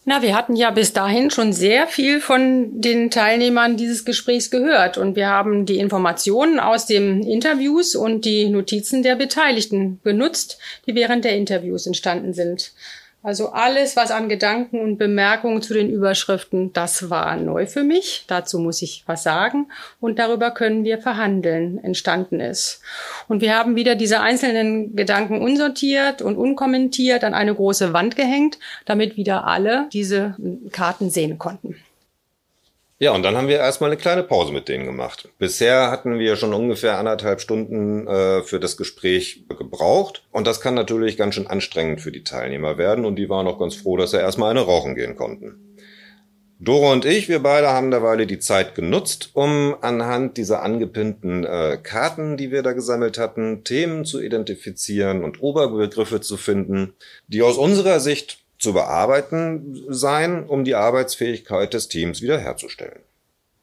Na, 0.07 0.21
wir 0.21 0.35
hatten 0.35 0.55
ja 0.55 0.69
bis 0.69 0.93
dahin 0.93 1.31
schon 1.31 1.51
sehr 1.51 1.87
viel 1.87 2.21
von 2.21 2.79
den 2.79 3.09
Teilnehmern 3.09 3.75
dieses 3.75 4.05
Gesprächs 4.05 4.51
gehört 4.51 4.99
und 4.99 5.15
wir 5.15 5.29
haben 5.29 5.65
die 5.65 5.79
Informationen 5.79 6.59
aus 6.59 6.85
den 6.85 7.23
Interviews 7.23 7.95
und 7.95 8.23
die 8.23 8.47
Notizen 8.47 9.01
der 9.01 9.15
Beteiligten 9.15 9.99
genutzt, 10.03 10.59
die 10.85 10.93
während 10.93 11.25
der 11.25 11.35
Interviews 11.35 11.87
entstanden 11.87 12.33
sind. 12.33 12.71
Also 13.25 13.53
alles, 13.53 13.95
was 13.95 14.11
an 14.11 14.29
Gedanken 14.29 14.79
und 14.79 14.97
Bemerkungen 14.99 15.59
zu 15.63 15.73
den 15.73 15.89
Überschriften, 15.89 16.73
das 16.73 17.09
war 17.09 17.35
neu 17.37 17.65
für 17.65 17.81
mich. 17.81 18.23
Dazu 18.27 18.59
muss 18.59 18.83
ich 18.83 19.01
was 19.07 19.23
sagen. 19.23 19.65
Und 19.99 20.19
darüber 20.19 20.51
können 20.51 20.83
wir 20.83 20.99
verhandeln, 20.99 21.83
entstanden 21.83 22.39
ist. 22.39 22.81
Und 23.27 23.41
wir 23.41 23.57
haben 23.57 23.75
wieder 23.75 23.95
diese 23.95 24.21
einzelnen 24.21 24.95
Gedanken 24.95 25.41
unsortiert 25.41 26.21
und 26.21 26.37
unkommentiert 26.37 27.23
an 27.23 27.33
eine 27.33 27.55
große 27.55 27.93
Wand 27.93 28.15
gehängt, 28.15 28.59
damit 28.85 29.17
wieder 29.17 29.47
alle 29.47 29.89
diese 29.91 30.35
Karten 30.71 31.09
sehen 31.09 31.39
konnten. 31.39 31.77
Ja, 32.97 33.11
und 33.11 33.23
dann 33.23 33.35
haben 33.35 33.49
wir 33.49 33.57
erstmal 33.57 33.89
eine 33.89 33.99
kleine 33.99 34.23
Pause 34.23 34.53
mit 34.53 34.69
denen 34.69 34.85
gemacht. 34.85 35.27
Bisher 35.37 35.91
hatten 35.91 36.17
wir 36.17 36.37
schon 36.37 36.53
ungefähr 36.53 36.97
anderthalb 36.97 37.41
Stunden 37.41 38.07
äh, 38.07 38.41
für 38.43 38.57
das 38.57 38.77
Gespräch 38.77 39.43
gebraucht. 39.49 40.23
Und 40.31 40.47
das 40.47 40.61
kann 40.61 40.75
natürlich 40.75 41.17
ganz 41.17 41.35
schön 41.35 41.47
anstrengend 41.47 41.99
für 41.99 42.13
die 42.13 42.23
Teilnehmer 42.23 42.77
werden. 42.77 43.03
Und 43.03 43.17
die 43.17 43.29
waren 43.29 43.47
auch 43.47 43.59
ganz 43.59 43.75
froh, 43.75 43.97
dass 43.97 44.11
sie 44.11 44.17
erstmal 44.17 44.51
eine 44.51 44.61
rauchen 44.61 44.95
gehen 44.95 45.17
konnten. 45.17 45.75
Dora 46.57 46.93
und 46.93 47.03
ich, 47.03 47.27
wir 47.27 47.39
beide 47.43 47.67
haben 47.67 47.91
derweile 47.91 48.25
die 48.25 48.39
Zeit 48.39 48.75
genutzt, 48.75 49.31
um 49.33 49.75
anhand 49.81 50.37
dieser 50.37 50.63
angepinnten 50.63 51.43
äh, 51.43 51.77
Karten, 51.83 52.37
die 52.37 52.49
wir 52.49 52.63
da 52.63 52.71
gesammelt 52.71 53.17
hatten, 53.17 53.65
Themen 53.65 54.05
zu 54.05 54.21
identifizieren 54.21 55.25
und 55.25 55.41
Oberbegriffe 55.43 56.21
zu 56.21 56.37
finden, 56.37 56.93
die 57.27 57.41
aus 57.41 57.57
unserer 57.57 57.99
Sicht 57.99 58.44
zu 58.57 58.73
bearbeiten 58.73 59.83
sein, 59.89 60.45
um 60.45 60.63
die 60.63 60.75
Arbeitsfähigkeit 60.75 61.73
des 61.73 61.87
Teams 61.87 62.21
wiederherzustellen. 62.21 62.99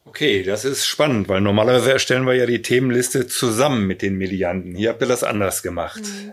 Okay, 0.05 0.43
das 0.43 0.65
ist 0.65 0.85
spannend, 0.85 1.29
weil 1.29 1.41
normalerweise 1.41 1.93
erstellen 1.93 2.27
wir 2.27 2.35
ja 2.35 2.47
die 2.47 2.61
Themenliste 2.61 3.29
zusammen 3.29 3.87
mit 3.87 4.03
den 4.03 4.19
Medianten. 4.19 4.75
Hier 4.75 4.91
habt 4.91 5.01
ihr 5.01 5.09
das 5.09 5.23
anders 5.23 5.63
gemacht. 5.63 6.03
Mhm. 6.03 6.33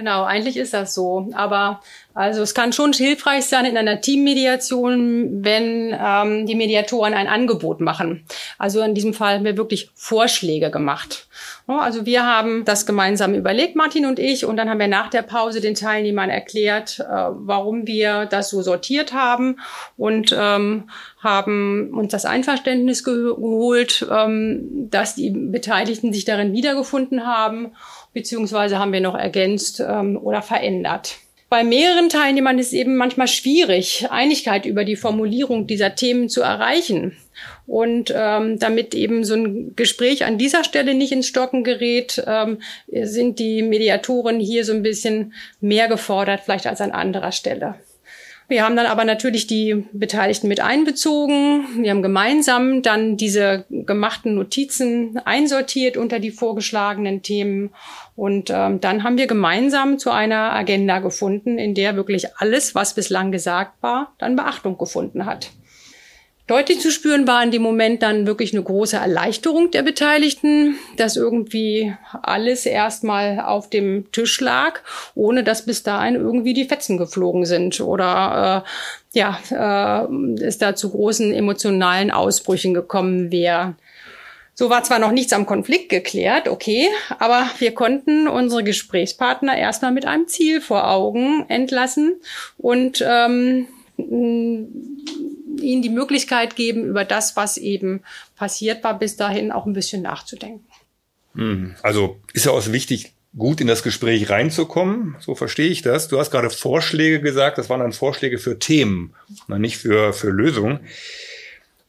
Genau, 0.00 0.24
eigentlich 0.24 0.56
ist 0.56 0.72
das 0.72 0.94
so. 0.94 1.28
Aber 1.34 1.82
also 2.14 2.40
es 2.40 2.54
kann 2.54 2.72
schon 2.72 2.94
hilfreich 2.94 3.44
sein 3.44 3.66
in 3.66 3.76
einer 3.76 4.00
Teammediation, 4.00 5.44
wenn 5.44 5.94
ähm, 5.94 6.46
die 6.46 6.54
Mediatoren 6.54 7.12
ein 7.12 7.26
Angebot 7.26 7.82
machen. 7.82 8.24
Also 8.56 8.80
in 8.80 8.94
diesem 8.94 9.12
Fall 9.12 9.34
haben 9.34 9.44
wir 9.44 9.58
wirklich 9.58 9.90
Vorschläge 9.94 10.70
gemacht. 10.70 11.28
Also 11.66 12.06
wir 12.06 12.24
haben 12.24 12.64
das 12.64 12.86
gemeinsam 12.86 13.34
überlegt, 13.34 13.76
Martin 13.76 14.06
und 14.06 14.18
ich, 14.18 14.46
und 14.46 14.56
dann 14.56 14.70
haben 14.70 14.80
wir 14.80 14.88
nach 14.88 15.10
der 15.10 15.22
Pause 15.22 15.60
den 15.60 15.74
Teilnehmern 15.74 16.30
erklärt, 16.30 16.98
äh, 17.00 17.04
warum 17.04 17.86
wir 17.86 18.24
das 18.24 18.48
so 18.48 18.62
sortiert 18.62 19.12
haben 19.12 19.60
und 19.98 20.34
ähm, 20.36 20.88
haben 21.22 21.90
uns 21.92 22.10
das 22.10 22.24
Einverständnis 22.24 23.04
geholt, 23.04 24.06
ähm, 24.10 24.88
dass 24.90 25.14
die 25.14 25.30
Beteiligten 25.30 26.12
sich 26.12 26.24
darin 26.24 26.54
wiedergefunden 26.54 27.26
haben, 27.26 27.72
beziehungsweise 28.12 28.78
haben 28.78 28.92
wir 28.92 29.00
noch 29.00 29.14
ergänzt 29.14 29.80
ähm, 29.80 30.16
oder 30.16 30.42
verändert. 30.42 31.16
Bei 31.50 31.64
mehreren 31.64 32.08
Teilnehmern 32.08 32.60
ist 32.60 32.68
es 32.68 32.72
eben 32.74 32.96
manchmal 32.96 33.26
schwierig, 33.26 34.06
Einigkeit 34.08 34.66
über 34.66 34.84
die 34.84 34.94
Formulierung 34.94 35.66
dieser 35.66 35.96
Themen 35.96 36.28
zu 36.28 36.42
erreichen. 36.42 37.16
Und 37.66 38.14
ähm, 38.16 38.60
damit 38.60 38.94
eben 38.94 39.24
so 39.24 39.34
ein 39.34 39.74
Gespräch 39.74 40.24
an 40.24 40.38
dieser 40.38 40.62
Stelle 40.62 40.94
nicht 40.94 41.10
ins 41.10 41.26
Stocken 41.26 41.64
gerät, 41.64 42.22
ähm, 42.24 42.58
sind 42.86 43.40
die 43.40 43.62
Mediatoren 43.62 44.38
hier 44.38 44.64
so 44.64 44.72
ein 44.72 44.84
bisschen 44.84 45.34
mehr 45.60 45.88
gefordert, 45.88 46.42
vielleicht 46.44 46.68
als 46.68 46.80
an 46.80 46.92
anderer 46.92 47.32
Stelle. 47.32 47.74
Wir 48.50 48.64
haben 48.64 48.74
dann 48.74 48.86
aber 48.86 49.04
natürlich 49.04 49.46
die 49.46 49.86
Beteiligten 49.92 50.48
mit 50.48 50.58
einbezogen. 50.58 51.84
Wir 51.84 51.90
haben 51.90 52.02
gemeinsam 52.02 52.82
dann 52.82 53.16
diese 53.16 53.64
gemachten 53.70 54.34
Notizen 54.34 55.20
einsortiert 55.24 55.96
unter 55.96 56.18
die 56.18 56.32
vorgeschlagenen 56.32 57.22
Themen. 57.22 57.70
Und 58.16 58.50
ähm, 58.50 58.80
dann 58.80 59.04
haben 59.04 59.18
wir 59.18 59.28
gemeinsam 59.28 60.00
zu 60.00 60.10
einer 60.10 60.52
Agenda 60.52 60.98
gefunden, 60.98 61.58
in 61.58 61.74
der 61.76 61.94
wirklich 61.94 62.36
alles, 62.38 62.74
was 62.74 62.94
bislang 62.94 63.30
gesagt 63.30 63.80
war, 63.82 64.14
dann 64.18 64.34
Beachtung 64.34 64.76
gefunden 64.76 65.26
hat. 65.26 65.52
Deutlich 66.50 66.80
zu 66.80 66.90
spüren 66.90 67.28
war 67.28 67.44
in 67.44 67.52
dem 67.52 67.62
Moment 67.62 68.02
dann 68.02 68.26
wirklich 68.26 68.52
eine 68.52 68.64
große 68.64 68.96
Erleichterung 68.96 69.70
der 69.70 69.84
Beteiligten, 69.84 70.74
dass 70.96 71.14
irgendwie 71.14 71.94
alles 72.22 72.66
erstmal 72.66 73.38
auf 73.38 73.70
dem 73.70 74.10
Tisch 74.10 74.40
lag, 74.40 74.80
ohne 75.14 75.44
dass 75.44 75.64
bis 75.64 75.84
dahin 75.84 76.16
irgendwie 76.16 76.52
die 76.52 76.64
Fetzen 76.64 76.98
geflogen 76.98 77.46
sind 77.46 77.80
oder 77.80 78.64
äh, 79.14 79.16
ja, 79.16 79.38
äh, 79.52 80.42
es 80.42 80.58
da 80.58 80.74
zu 80.74 80.90
großen 80.90 81.32
emotionalen 81.32 82.10
Ausbrüchen 82.10 82.74
gekommen 82.74 83.30
wäre. 83.30 83.76
So 84.54 84.70
war 84.70 84.82
zwar 84.82 84.98
noch 84.98 85.12
nichts 85.12 85.32
am 85.32 85.46
Konflikt 85.46 85.88
geklärt, 85.88 86.48
okay, 86.48 86.88
aber 87.20 87.48
wir 87.60 87.74
konnten 87.74 88.26
unsere 88.26 88.64
Gesprächspartner 88.64 89.56
erstmal 89.56 89.92
mit 89.92 90.04
einem 90.04 90.26
Ziel 90.26 90.60
vor 90.60 90.90
Augen 90.90 91.44
entlassen 91.48 92.14
und 92.58 93.04
ähm, 93.06 93.68
ihnen 95.62 95.82
die 95.82 95.90
Möglichkeit 95.90 96.56
geben, 96.56 96.84
über 96.84 97.04
das, 97.04 97.36
was 97.36 97.56
eben 97.56 98.02
passiert 98.36 98.84
war, 98.84 98.98
bis 98.98 99.16
dahin 99.16 99.52
auch 99.52 99.66
ein 99.66 99.72
bisschen 99.72 100.02
nachzudenken. 100.02 100.66
Hm. 101.34 101.74
Also 101.82 102.18
ist 102.32 102.46
ja 102.46 102.52
auch 102.52 102.66
wichtig, 102.72 103.12
gut 103.36 103.60
in 103.60 103.66
das 103.66 103.82
Gespräch 103.82 104.30
reinzukommen. 104.30 105.16
So 105.20 105.34
verstehe 105.34 105.70
ich 105.70 105.82
das. 105.82 106.08
Du 106.08 106.18
hast 106.18 106.30
gerade 106.30 106.50
Vorschläge 106.50 107.20
gesagt. 107.20 107.58
Das 107.58 107.70
waren 107.70 107.80
dann 107.80 107.92
Vorschläge 107.92 108.38
für 108.38 108.58
Themen, 108.58 109.14
nicht 109.46 109.78
für, 109.78 110.12
für 110.12 110.30
Lösungen. 110.30 110.80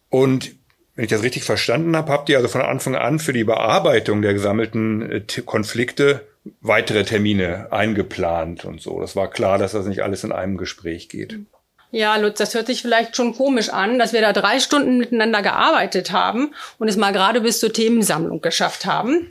Und 0.10 0.52
wenn 0.96 1.06
ich 1.06 1.12
das 1.12 1.24
richtig 1.24 1.44
verstanden 1.44 1.96
habe, 1.96 2.12
habt 2.12 2.30
ihr 2.30 2.38
also 2.38 2.50
von 2.50 2.62
Anfang 2.62 2.96
an 2.96 3.18
für 3.18 3.34
die 3.34 3.44
Bearbeitung 3.44 4.22
der 4.22 4.34
gesammelten 4.34 5.10
äh, 5.10 5.22
Konflikte 5.46 6.28
weitere 6.60 7.04
Termine 7.06 7.72
eingeplant 7.72 8.66
und 8.66 8.82
so. 8.82 9.00
Das 9.00 9.16
war 9.16 9.30
klar, 9.30 9.58
dass 9.58 9.72
das 9.72 9.86
nicht 9.86 10.02
alles 10.02 10.24
in 10.24 10.32
einem 10.32 10.58
Gespräch 10.58 11.08
geht. 11.08 11.40
Ja, 11.94 12.16
Lutz, 12.16 12.38
das 12.38 12.54
hört 12.54 12.68
sich 12.68 12.82
vielleicht 12.82 13.18
schon 13.18 13.36
komisch 13.36 13.68
an, 13.68 14.00
dass 14.00 14.14
wir 14.14 14.22
da 14.22 14.32
drei 14.32 14.62
Stunden 14.62 14.98
miteinander 14.98 15.42
gearbeitet 15.42 16.14
haben 16.14 16.56
und 16.78 16.88
es 16.88 16.96
mal 16.96 17.12
gerade 17.12 17.42
bis 17.42 17.60
zur 17.60 17.74
Themensammlung 17.74 18.40
geschafft 18.40 18.86
haben. 18.86 19.30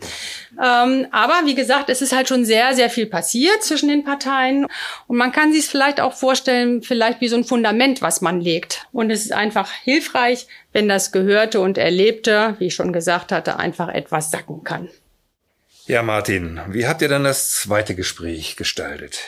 Ähm, 0.62 1.06
aber 1.10 1.40
wie 1.46 1.54
gesagt, 1.54 1.88
es 1.88 2.02
ist 2.02 2.14
halt 2.14 2.28
schon 2.28 2.44
sehr, 2.44 2.74
sehr 2.74 2.90
viel 2.90 3.06
passiert 3.06 3.62
zwischen 3.62 3.88
den 3.88 4.04
Parteien 4.04 4.66
und 5.06 5.16
man 5.16 5.32
kann 5.32 5.52
sich 5.52 5.62
es 5.62 5.70
vielleicht 5.70 6.02
auch 6.02 6.12
vorstellen, 6.12 6.82
vielleicht 6.82 7.22
wie 7.22 7.28
so 7.28 7.36
ein 7.36 7.44
Fundament, 7.44 8.02
was 8.02 8.20
man 8.20 8.42
legt. 8.42 8.86
Und 8.92 9.10
es 9.10 9.22
ist 9.24 9.32
einfach 9.32 9.70
hilfreich, 9.72 10.46
wenn 10.74 10.86
das 10.86 11.12
Gehörte 11.12 11.60
und 11.60 11.78
Erlebte, 11.78 12.56
wie 12.58 12.66
ich 12.66 12.74
schon 12.74 12.92
gesagt 12.92 13.32
hatte, 13.32 13.58
einfach 13.58 13.88
etwas 13.88 14.30
sacken 14.30 14.64
kann. 14.64 14.90
Ja, 15.86 16.02
Martin, 16.02 16.60
wie 16.68 16.86
habt 16.86 17.00
ihr 17.00 17.08
dann 17.08 17.24
das 17.24 17.52
zweite 17.52 17.94
Gespräch 17.94 18.56
gestaltet? 18.56 19.22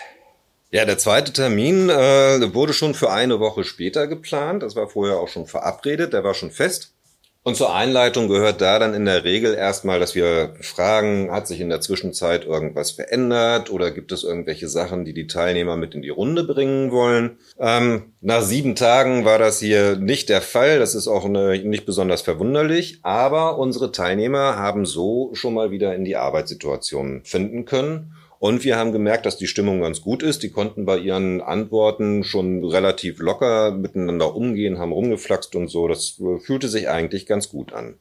Ja, 0.75 0.87
der 0.87 0.97
zweite 0.97 1.35
Termin 1.35 1.91
äh, 1.91 2.55
wurde 2.55 2.73
schon 2.73 2.95
für 2.95 3.11
eine 3.11 3.41
Woche 3.41 3.63
später 3.63 4.07
geplant. 4.07 4.63
Das 4.63 4.75
war 4.75 4.89
vorher 4.89 5.19
auch 5.19 5.29
schon 5.29 5.47
verabredet, 5.47 6.15
der 6.15 6.25
war 6.25 6.33
schon 6.33 6.51
fest. 6.51 6.95
Und 7.43 7.57
zur 7.57 7.75
Einleitung 7.75 8.27
gehört 8.29 8.63
da 8.63 8.79
dann 8.79 8.95
in 8.95 9.05
der 9.05 9.25
Regel 9.25 9.53
erstmal, 9.53 10.01
dass 10.01 10.15
wir 10.15 10.55
fragen, 10.63 11.31
hat 11.31 11.47
sich 11.47 11.61
in 11.61 11.69
der 11.69 11.83
Zwischenzeit 11.83 12.47
irgendwas 12.47 12.93
verändert 12.93 13.69
oder 13.69 13.91
gibt 13.91 14.13
es 14.13 14.25
irgendwelche 14.25 14.67
Sachen, 14.69 15.05
die 15.05 15.13
die 15.13 15.27
Teilnehmer 15.27 15.77
mit 15.77 15.95
in 15.95 16.01
die 16.01 16.09
Runde 16.09 16.45
bringen 16.45 16.91
wollen. 16.91 17.37
Ähm, 17.59 18.15
nach 18.23 18.41
sieben 18.41 18.75
Tagen 18.75 19.27
war 19.27 19.39
das 19.39 19.59
hier 19.59 19.97
nicht 19.97 20.31
der 20.31 20.41
Fall. 20.41 20.79
Das 20.79 20.95
ist 20.95 21.07
auch 21.07 21.27
eine, 21.27 21.59
nicht 21.59 21.85
besonders 21.85 22.23
verwunderlich. 22.23 23.01
Aber 23.03 23.59
unsere 23.59 23.93
Teilnehmer 23.93 24.57
haben 24.57 24.87
so 24.87 25.35
schon 25.35 25.53
mal 25.53 25.71
wieder 25.71 25.95
in 25.95 26.07
die 26.07 26.17
Arbeitssituation 26.17 27.23
finden 27.25 27.67
können 27.67 28.15
und 28.43 28.65
wir 28.65 28.77
haben 28.77 28.91
gemerkt, 28.91 29.25
dass 29.25 29.37
die 29.37 29.47
Stimmung 29.47 29.83
ganz 29.83 30.03
gut 30.03 30.25
ist. 30.25 30.43
Die 30.43 30.51
konnten 30.51 30.85
bei 30.85 30.99
ihren 30.99 31.41
Antworten 31.41 32.25
schon 32.25 32.65
relativ 32.65 33.21
locker 33.21 33.71
miteinander 33.71 34.35
umgehen, 34.35 34.81
haben 34.81 34.91
rumgeflaxt 34.91 35.55
und 35.55 35.69
so. 35.69 35.87
Das 35.87 36.21
äh, 36.21 36.41
fühlte 36.41 36.67
sich 36.67 36.89
eigentlich 36.89 37.27
ganz 37.27 37.51
gut 37.51 37.73
an. 37.73 38.01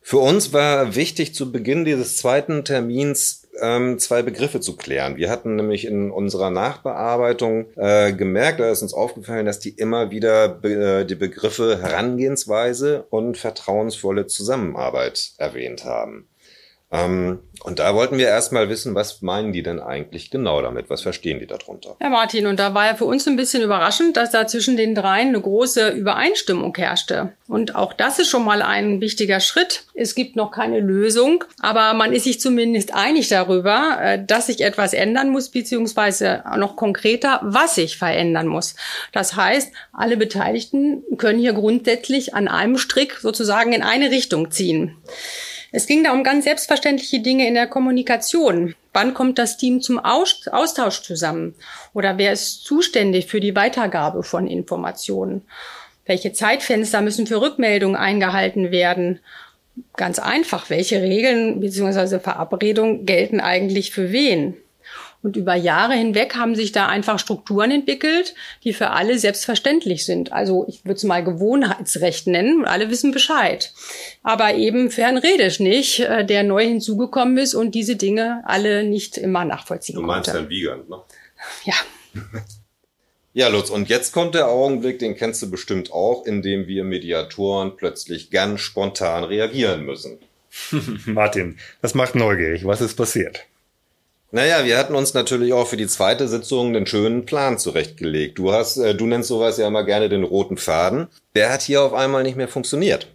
Für 0.00 0.18
uns 0.18 0.52
war 0.52 0.96
wichtig, 0.96 1.36
zu 1.36 1.52
Beginn 1.52 1.84
dieses 1.84 2.16
zweiten 2.16 2.64
Termins 2.64 3.46
ähm, 3.62 4.00
zwei 4.00 4.22
Begriffe 4.22 4.58
zu 4.58 4.76
klären. 4.76 5.18
Wir 5.18 5.30
hatten 5.30 5.54
nämlich 5.54 5.84
in 5.84 6.10
unserer 6.10 6.50
Nachbearbeitung 6.50 7.66
äh, 7.76 8.12
gemerkt, 8.12 8.58
da 8.58 8.68
ist 8.68 8.82
uns 8.82 8.92
aufgefallen, 8.92 9.46
dass 9.46 9.60
die 9.60 9.70
immer 9.70 10.10
wieder 10.10 10.48
be 10.48 11.02
äh, 11.02 11.04
die 11.04 11.14
Begriffe 11.14 11.80
Herangehensweise 11.80 13.04
und 13.10 13.38
vertrauensvolle 13.38 14.26
Zusammenarbeit 14.26 15.30
erwähnt 15.38 15.84
haben. 15.84 16.26
Ähm, 16.92 17.40
und 17.64 17.80
da 17.80 17.94
wollten 17.96 18.16
wir 18.16 18.28
erstmal 18.28 18.68
wissen, 18.68 18.94
was 18.94 19.20
meinen 19.20 19.52
die 19.52 19.62
denn 19.62 19.80
eigentlich 19.80 20.30
genau 20.30 20.62
damit? 20.62 20.88
Was 20.88 21.02
verstehen 21.02 21.40
die 21.40 21.46
darunter? 21.46 21.96
Ja, 22.00 22.10
Martin, 22.10 22.46
und 22.46 22.60
da 22.60 22.74
war 22.74 22.86
ja 22.86 22.94
für 22.94 23.06
uns 23.06 23.26
ein 23.26 23.34
bisschen 23.34 23.62
überraschend, 23.62 24.16
dass 24.16 24.30
da 24.30 24.46
zwischen 24.46 24.76
den 24.76 24.94
dreien 24.94 25.28
eine 25.28 25.40
große 25.40 25.88
Übereinstimmung 25.88 26.76
herrschte. 26.76 27.32
Und 27.48 27.74
auch 27.74 27.92
das 27.92 28.20
ist 28.20 28.28
schon 28.28 28.44
mal 28.44 28.62
ein 28.62 29.00
wichtiger 29.00 29.40
Schritt. 29.40 29.84
Es 29.94 30.14
gibt 30.14 30.36
noch 30.36 30.52
keine 30.52 30.78
Lösung, 30.78 31.42
aber 31.60 31.92
man 31.94 32.12
ist 32.12 32.24
sich 32.24 32.40
zumindest 32.40 32.94
einig 32.94 33.28
darüber, 33.28 33.98
äh, 34.00 34.24
dass 34.24 34.46
sich 34.46 34.60
etwas 34.60 34.92
ändern 34.92 35.30
muss, 35.30 35.48
beziehungsweise 35.48 36.44
noch 36.56 36.76
konkreter, 36.76 37.40
was 37.42 37.74
sich 37.74 37.98
verändern 37.98 38.46
muss. 38.46 38.76
Das 39.12 39.34
heißt, 39.34 39.72
alle 39.92 40.16
Beteiligten 40.16 41.02
können 41.18 41.40
hier 41.40 41.52
grundsätzlich 41.52 42.34
an 42.34 42.46
einem 42.46 42.78
Strick 42.78 43.14
sozusagen 43.14 43.72
in 43.72 43.82
eine 43.82 44.12
Richtung 44.12 44.52
ziehen. 44.52 44.96
Es 45.76 45.86
ging 45.86 46.02
da 46.02 46.14
um 46.14 46.24
ganz 46.24 46.44
selbstverständliche 46.44 47.20
Dinge 47.20 47.46
in 47.46 47.52
der 47.52 47.66
Kommunikation. 47.66 48.74
wann 48.94 49.12
kommt 49.12 49.38
das 49.38 49.58
Team 49.58 49.82
zum 49.82 49.98
Austausch 49.98 51.02
zusammen? 51.02 51.54
Oder 51.92 52.16
wer 52.16 52.32
ist 52.32 52.64
zuständig 52.64 53.26
für 53.26 53.40
die 53.40 53.54
Weitergabe 53.54 54.22
von 54.22 54.46
Informationen? 54.46 55.42
Welche 56.06 56.32
Zeitfenster 56.32 57.02
müssen 57.02 57.26
für 57.26 57.42
Rückmeldungen 57.42 57.94
eingehalten 57.94 58.70
werden? 58.70 59.20
Ganz 59.98 60.18
einfach, 60.18 60.70
welche 60.70 61.02
Regeln 61.02 61.60
bzw. 61.60 62.20
Verabredungen 62.20 63.04
gelten 63.04 63.40
eigentlich 63.40 63.90
für 63.90 64.12
wen? 64.12 64.56
Und 65.26 65.36
über 65.36 65.56
Jahre 65.56 65.94
hinweg 65.94 66.36
haben 66.36 66.54
sich 66.54 66.70
da 66.70 66.86
einfach 66.86 67.18
Strukturen 67.18 67.72
entwickelt, 67.72 68.36
die 68.62 68.72
für 68.72 68.90
alle 68.90 69.18
selbstverständlich 69.18 70.06
sind. 70.06 70.30
Also 70.30 70.66
ich 70.68 70.84
würde 70.84 70.98
es 70.98 71.02
mal 71.02 71.24
Gewohnheitsrecht 71.24 72.28
nennen 72.28 72.60
und 72.60 72.64
alle 72.64 72.90
wissen 72.90 73.10
Bescheid. 73.10 73.72
Aber 74.22 74.54
eben 74.54 74.88
für 74.88 75.02
Herrn 75.02 75.16
Redisch 75.16 75.58
nicht, 75.58 75.98
äh, 75.98 76.24
der 76.24 76.44
neu 76.44 76.64
hinzugekommen 76.64 77.38
ist 77.38 77.54
und 77.54 77.74
diese 77.74 77.96
Dinge 77.96 78.44
alle 78.44 78.84
nicht 78.84 79.18
immer 79.18 79.44
nachvollziehen 79.44 79.96
konnte. 79.96 80.06
Du 80.06 80.12
meinst 80.12 80.26
konnte. 80.26 80.38
Herrn 80.42 80.48
Wiegand, 80.48 80.88
ne? 80.88 81.02
Ja. 81.64 81.74
Ja, 83.32 83.48
Lutz, 83.48 83.68
und 83.68 83.90
jetzt 83.90 84.14
kommt 84.14 84.34
der 84.34 84.48
Augenblick, 84.48 84.98
den 84.98 85.14
kennst 85.14 85.42
du 85.42 85.50
bestimmt 85.50 85.92
auch, 85.92 86.24
in 86.24 86.40
dem 86.40 86.68
wir 86.68 86.84
Mediatoren 86.84 87.76
plötzlich 87.76 88.30
ganz 88.30 88.62
spontan 88.62 89.24
reagieren 89.24 89.84
müssen. 89.84 90.20
Martin, 91.04 91.58
das 91.82 91.94
macht 91.94 92.14
neugierig. 92.14 92.64
Was 92.64 92.80
ist 92.80 92.94
passiert? 92.94 93.44
Naja, 94.32 94.64
wir 94.64 94.76
hatten 94.76 94.96
uns 94.96 95.14
natürlich 95.14 95.52
auch 95.52 95.68
für 95.68 95.76
die 95.76 95.86
zweite 95.86 96.26
Sitzung 96.26 96.68
einen 96.68 96.86
schönen 96.86 97.26
Plan 97.26 97.58
zurechtgelegt. 97.58 98.38
Du 98.38 98.52
hast, 98.52 98.76
äh, 98.76 98.94
du 98.94 99.06
nennst 99.06 99.28
sowas 99.28 99.56
ja 99.56 99.68
immer 99.68 99.84
gerne 99.84 100.08
den 100.08 100.24
roten 100.24 100.56
Faden. 100.56 101.06
Der 101.36 101.52
hat 101.52 101.62
hier 101.62 101.82
auf 101.82 101.94
einmal 101.94 102.24
nicht 102.24 102.36
mehr 102.36 102.48
funktioniert. 102.48 103.06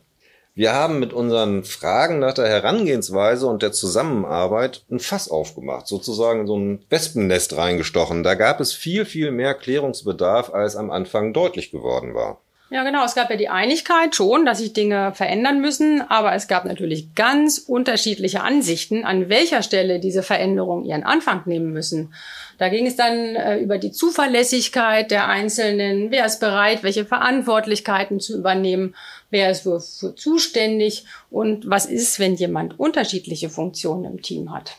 Wir 0.53 0.73
haben 0.73 0.99
mit 0.99 1.13
unseren 1.13 1.63
Fragen 1.63 2.19
nach 2.19 2.33
der 2.33 2.47
Herangehensweise 2.47 3.47
und 3.47 3.61
der 3.61 3.71
Zusammenarbeit 3.71 4.83
ein 4.89 4.99
Fass 4.99 5.29
aufgemacht, 5.29 5.87
sozusagen 5.87 6.45
so 6.45 6.57
ein 6.57 6.83
Wespennest 6.89 7.55
reingestochen. 7.55 8.23
Da 8.23 8.35
gab 8.35 8.59
es 8.59 8.73
viel, 8.73 9.05
viel 9.05 9.31
mehr 9.31 9.53
Klärungsbedarf, 9.53 10.53
als 10.53 10.75
am 10.75 10.91
Anfang 10.91 11.33
deutlich 11.33 11.71
geworden 11.71 12.13
war. 12.13 12.39
Ja, 12.73 12.85
genau. 12.85 13.03
Es 13.03 13.15
gab 13.15 13.29
ja 13.29 13.35
die 13.35 13.49
Einigkeit 13.49 14.15
schon, 14.15 14.45
dass 14.45 14.59
sich 14.59 14.71
Dinge 14.71 15.11
verändern 15.13 15.59
müssen, 15.59 15.99
aber 16.09 16.33
es 16.33 16.47
gab 16.47 16.63
natürlich 16.63 17.13
ganz 17.15 17.57
unterschiedliche 17.57 18.43
Ansichten, 18.43 19.03
an 19.03 19.27
welcher 19.27 19.61
Stelle 19.61 19.99
diese 19.99 20.23
Veränderungen 20.23 20.85
ihren 20.85 21.03
Anfang 21.03 21.41
nehmen 21.45 21.73
müssen. 21.73 22.13
Da 22.59 22.69
ging 22.69 22.87
es 22.87 22.95
dann 22.95 23.35
äh, 23.35 23.57
über 23.57 23.77
die 23.77 23.91
Zuverlässigkeit 23.91 25.11
der 25.11 25.27
Einzelnen, 25.27 26.11
wer 26.11 26.25
ist 26.25 26.39
bereit, 26.39 26.81
welche 26.81 27.03
Verantwortlichkeiten 27.03 28.21
zu 28.21 28.37
übernehmen, 28.37 28.95
wer 29.31 29.51
ist 29.51 29.65
wofür 29.65 30.15
zuständig 30.15 31.03
und 31.29 31.69
was 31.69 31.85
ist, 31.85 32.19
wenn 32.19 32.35
jemand 32.35 32.79
unterschiedliche 32.79 33.49
Funktionen 33.49 34.05
im 34.05 34.21
Team 34.21 34.53
hat. 34.53 34.77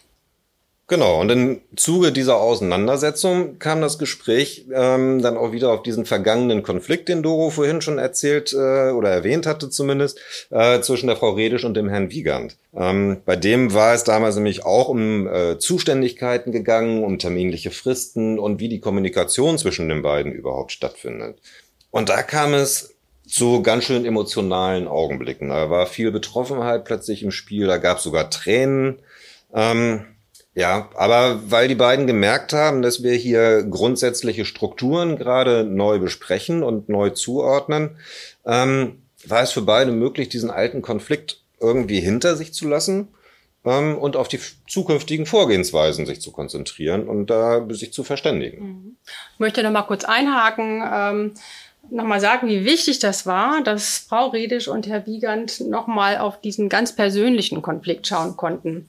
Genau, 0.93 1.23
und 1.23 1.31
im 1.31 1.63
Zuge 1.75 2.13
dieser 2.13 2.37
Auseinandersetzung 2.37 3.59
kam 3.59 3.81
das 3.81 3.99
Gespräch 3.99 4.67
ähm, 4.75 5.23
dann 5.23 5.39
auch 5.39 5.53
wieder 5.53 5.73
auf 5.73 5.83
diesen 5.83 6.05
vergangenen 6.05 6.63
Konflikt, 6.63 7.09
den 7.09 7.23
Doro 7.23 7.49
vorhin 7.49 7.81
schon 7.81 7.97
erzählt 7.97 8.53
äh, 8.53 8.91
oder 8.91 9.09
erwähnt 9.09 9.47
hatte 9.47 9.71
zumindest, 9.71 10.21
äh, 10.51 10.83
zwischen 10.83 11.07
der 11.07 11.17
Frau 11.17 11.31
Redisch 11.31 11.65
und 11.65 11.79
dem 11.79 11.89
Herrn 11.89 12.11
Wiegand. 12.11 12.59
Ähm, 12.77 13.23
bei 13.25 13.37
dem 13.37 13.73
war 13.73 13.95
es 13.95 14.05
damals 14.05 14.35
nämlich 14.35 14.67
auch 14.67 14.91
um 14.91 15.27
äh, 15.27 15.59
Zuständigkeiten 15.59 16.53
gegangen, 16.53 17.05
um 17.05 17.19
terminliche 17.19 17.71
Fristen 17.71 18.39
und 18.39 18.61
wie 18.61 18.69
die 18.69 18.81
Kommunikation 18.81 19.57
zwischen 19.57 19.89
den 19.89 20.03
beiden 20.03 20.31
überhaupt 20.31 20.73
stattfindet. 20.73 21.39
Und 21.91 22.11
da 22.11 22.23
kam 22.23 22.53
es 22.53 22.93
zu 23.27 23.63
ganz 23.63 23.85
schön 23.85 24.05
emotionalen 24.05 24.89
Augenblicken. 24.89 25.49
Da 25.49 25.71
war 25.71 25.87
viel 25.87 26.11
Betroffenheit 26.11 26.85
plötzlich 26.85 27.23
im 27.23 27.31
Spiel, 27.31 27.67
da 27.67 27.79
gab 27.79 27.97
es 27.97 28.05
sogar 28.05 28.29
Tränen. 28.29 28.99
Ähm, 29.55 30.05
ja, 30.55 30.91
aber 30.95 31.51
weil 31.51 31.69
die 31.69 31.75
beiden 31.75 32.07
gemerkt 32.07 32.53
haben, 32.53 32.83
dass 32.83 33.03
wir 33.03 33.15
hier 33.15 33.63
grundsätzliche 33.63 34.45
Strukturen 34.45 35.17
gerade 35.17 35.65
neu 35.65 35.99
besprechen 35.99 36.63
und 36.63 36.89
neu 36.89 37.11
zuordnen, 37.11 37.97
ähm, 38.45 39.03
war 39.27 39.43
es 39.43 39.53
für 39.53 39.63
beide 39.63 39.93
möglich, 39.93 40.29
diesen 40.29 40.51
alten 40.51 40.83
Konflikt 40.83 41.43
irgendwie 41.61 42.01
hinter 42.01 42.37
sich 42.37 42.53
zu 42.53 42.69
lassen 42.69 43.09
ähm, 43.65 43.97
und 43.97 44.17
auf 44.17 44.29
die 44.29 44.41
zukünftigen 44.69 45.25
Vorgehensweisen 45.27 46.05
sich 46.05 46.21
zu 46.21 46.33
konzentrieren 46.33 47.09
und 47.09 47.27
da 47.27 47.67
sich 47.71 47.93
zu 47.93 48.05
verständigen. 48.05 48.99
Ich 49.35 49.41
möchte 49.41 49.63
noch 49.63 49.71
mal 49.71 49.83
kurz 49.83 50.05
einhaken. 50.05 50.83
Ähm 50.93 51.35
nochmal 51.91 52.21
sagen, 52.21 52.49
wie 52.49 52.65
wichtig 52.65 52.99
das 52.99 53.27
war, 53.27 53.63
dass 53.63 53.99
Frau 53.99 54.29
Redisch 54.29 54.69
und 54.69 54.87
Herr 54.87 55.07
Wiegand 55.07 55.61
nochmal 55.61 56.19
auf 56.19 56.41
diesen 56.41 56.69
ganz 56.69 56.95
persönlichen 56.95 57.63
Konflikt 57.63 58.07
schauen 58.07 58.37
konnten. 58.37 58.89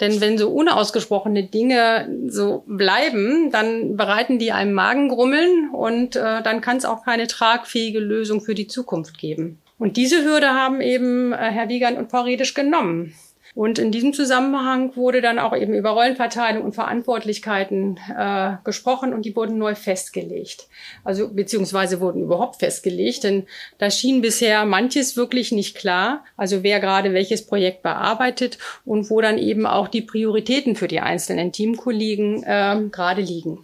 Denn 0.00 0.20
wenn 0.20 0.38
so 0.38 0.50
unausgesprochene 0.50 1.44
Dinge 1.44 2.08
so 2.28 2.64
bleiben, 2.66 3.50
dann 3.50 3.96
bereiten 3.96 4.38
die 4.38 4.52
einem 4.52 4.72
Magengrummeln 4.72 5.70
und 5.72 6.16
äh, 6.16 6.42
dann 6.42 6.60
kann 6.60 6.76
es 6.76 6.84
auch 6.84 7.04
keine 7.04 7.26
tragfähige 7.26 7.98
Lösung 8.00 8.40
für 8.40 8.54
die 8.54 8.68
Zukunft 8.68 9.18
geben. 9.18 9.60
Und 9.78 9.96
diese 9.96 10.24
Hürde 10.24 10.50
haben 10.50 10.80
eben 10.80 11.32
äh, 11.32 11.36
Herr 11.36 11.68
Wiegand 11.68 11.98
und 11.98 12.10
Frau 12.10 12.22
Redisch 12.22 12.54
genommen. 12.54 13.14
Und 13.54 13.78
in 13.78 13.92
diesem 13.92 14.12
Zusammenhang 14.12 14.96
wurde 14.96 15.20
dann 15.20 15.38
auch 15.38 15.56
eben 15.56 15.74
über 15.74 15.90
Rollenverteilung 15.90 16.64
und 16.64 16.74
Verantwortlichkeiten 16.74 18.00
äh, 18.16 18.54
gesprochen 18.64 19.14
und 19.14 19.24
die 19.24 19.36
wurden 19.36 19.58
neu 19.58 19.76
festgelegt. 19.76 20.66
Also 21.04 21.32
beziehungsweise 21.32 22.00
wurden 22.00 22.22
überhaupt 22.22 22.56
festgelegt, 22.56 23.22
denn 23.22 23.46
da 23.78 23.92
schien 23.92 24.22
bisher 24.22 24.64
manches 24.64 25.16
wirklich 25.16 25.52
nicht 25.52 25.76
klar. 25.76 26.24
Also 26.36 26.64
wer 26.64 26.80
gerade 26.80 27.12
welches 27.12 27.46
Projekt 27.46 27.82
bearbeitet 27.82 28.58
und 28.84 29.08
wo 29.08 29.20
dann 29.20 29.38
eben 29.38 29.66
auch 29.66 29.86
die 29.86 30.02
Prioritäten 30.02 30.74
für 30.74 30.88
die 30.88 31.00
einzelnen 31.00 31.52
Teamkollegen 31.52 32.42
äh, 32.42 32.80
gerade 32.90 33.22
liegen. 33.22 33.60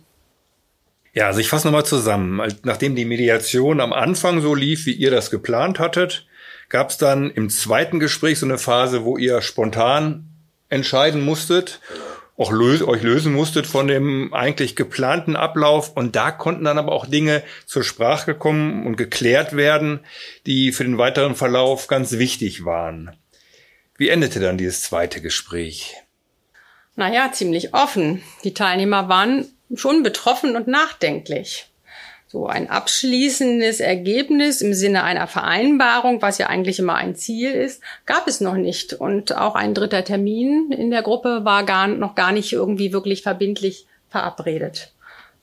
Ja, 1.13 1.27
also 1.27 1.41
ich 1.41 1.49
fasse 1.49 1.67
nochmal 1.67 1.85
zusammen. 1.85 2.41
Nachdem 2.63 2.95
die 2.95 3.05
Mediation 3.05 3.81
am 3.81 3.93
Anfang 3.93 4.41
so 4.41 4.55
lief, 4.55 4.87
wie 4.87 4.93
ihr 4.93 5.11
das 5.11 5.33
geplant 5.33 5.81
hattet, 5.81 6.27
gab 6.71 6.91
es 6.91 6.97
dann 6.97 7.31
im 7.31 7.51
zweiten 7.51 8.01
Gespräch 8.01 8.39
so 8.39 8.47
eine 8.47 8.59
Phase, 8.59 9.05
wo 9.05 9.19
ihr 9.19 9.43
spontan 9.43 10.27
entscheiden 10.71 11.21
musstet, 11.21 11.81
auch 12.41 12.53
lös 12.53 12.81
euch 12.83 13.03
lösen 13.03 13.35
musstet 13.35 13.67
von 13.67 13.87
dem 13.87 14.33
eigentlich 14.33 14.75
geplanten 14.75 15.37
Ablauf. 15.37 15.95
Und 15.95 16.17
da 16.17 16.31
konnten 16.31 16.65
dann 16.65 16.79
aber 16.79 16.93
auch 16.93 17.05
Dinge 17.05 17.43
zur 17.67 17.85
Sprache 17.85 18.35
kommen 18.35 18.87
und 18.87 18.97
geklärt 18.97 19.55
werden, 19.55 20.01
die 20.47 20.73
für 20.73 20.85
den 20.85 20.97
weiteren 20.97 21.35
Verlauf 21.35 21.87
ganz 21.87 22.13
wichtig 22.13 22.65
waren. 22.65 23.15
Wie 23.99 24.09
endete 24.09 24.41
dann 24.41 24.57
dieses 24.57 24.81
zweite 24.81 25.21
Gespräch? 25.21 25.97
Naja, 26.97 27.31
ziemlich 27.31 27.75
offen. 27.75 28.23
Die 28.43 28.55
Teilnehmer 28.55 29.11
waren 29.11 29.47
schon 29.75 30.03
betroffen 30.03 30.57
und 30.57 30.67
nachdenklich. 30.67 31.70
So 32.33 32.47
ein 32.47 32.71
abschließendes 32.71 33.81
Ergebnis 33.81 34.61
im 34.61 34.73
Sinne 34.73 35.03
einer 35.03 35.27
Vereinbarung, 35.27 36.23
was 36.23 36.39
ja 36.39 36.47
eigentlich 36.47 36.79
immer 36.79 36.95
ein 36.95 37.17
Ziel 37.17 37.51
ist, 37.51 37.83
gab 38.07 38.29
es 38.29 38.41
noch 38.41 38.55
nicht. 38.55 38.93
Und 38.93 39.37
auch 39.37 39.57
ein 39.57 39.75
dritter 39.75 40.05
Termin 40.05 40.71
in 40.71 40.93
der 40.93 41.03
Gruppe 41.03 41.45
war 41.45 41.65
gar, 41.65 41.89
noch 41.89 42.15
gar 42.15 42.31
nicht 42.31 42.53
irgendwie 42.53 42.93
wirklich 42.93 43.25
verbindlich 43.25 43.89
verabredet. 44.11 44.93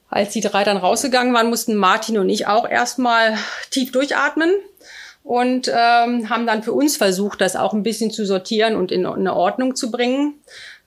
Als 0.09 0.31
die 0.31 0.39
drei 0.39 0.63
dann 0.63 0.77
rausgegangen 0.77 1.33
waren, 1.33 1.49
mussten 1.49 1.75
Martin 1.75 2.19
und 2.19 2.29
ich 2.29 2.47
auch 2.47 2.65
erstmal 2.65 3.37
tief 3.69 3.91
durchatmen 3.91 4.51
und 5.25 5.67
ähm, 5.67 6.29
haben 6.29 6.47
dann 6.47 6.63
für 6.63 6.71
uns 6.71 6.95
versucht, 6.95 7.41
das 7.41 7.57
auch 7.57 7.73
ein 7.73 7.83
bisschen 7.83 8.11
zu 8.11 8.25
sortieren 8.25 8.77
und 8.77 8.93
in 8.93 9.05
eine 9.05 9.35
Ordnung 9.35 9.75
zu 9.75 9.91
bringen. 9.91 10.35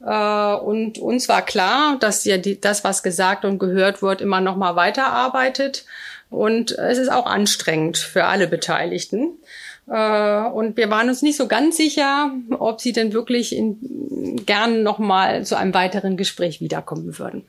Äh, 0.04 0.54
und 0.54 0.98
uns 0.98 1.28
war 1.28 1.42
klar, 1.42 1.96
dass 2.00 2.24
ja 2.24 2.38
die, 2.38 2.60
das, 2.60 2.84
was 2.84 3.02
gesagt 3.02 3.44
und 3.44 3.58
gehört 3.58 4.02
wird, 4.02 4.20
immer 4.20 4.40
noch 4.40 4.56
mal 4.56 4.76
weiterarbeitet. 4.76 5.84
Und 6.30 6.72
es 6.72 6.98
ist 6.98 7.10
auch 7.10 7.26
anstrengend 7.26 7.98
für 7.98 8.24
alle 8.24 8.46
Beteiligten. 8.46 9.38
Äh, 9.88 10.42
und 10.48 10.76
wir 10.76 10.90
waren 10.90 11.08
uns 11.08 11.22
nicht 11.22 11.36
so 11.36 11.48
ganz 11.48 11.76
sicher, 11.76 12.30
ob 12.58 12.80
sie 12.80 12.92
denn 12.92 13.12
wirklich 13.12 13.54
in, 13.54 14.42
gern 14.46 14.82
noch 14.82 14.98
mal 14.98 15.44
zu 15.44 15.56
einem 15.56 15.74
weiteren 15.74 16.16
Gespräch 16.16 16.60
wiederkommen 16.60 17.18
würden. 17.18 17.44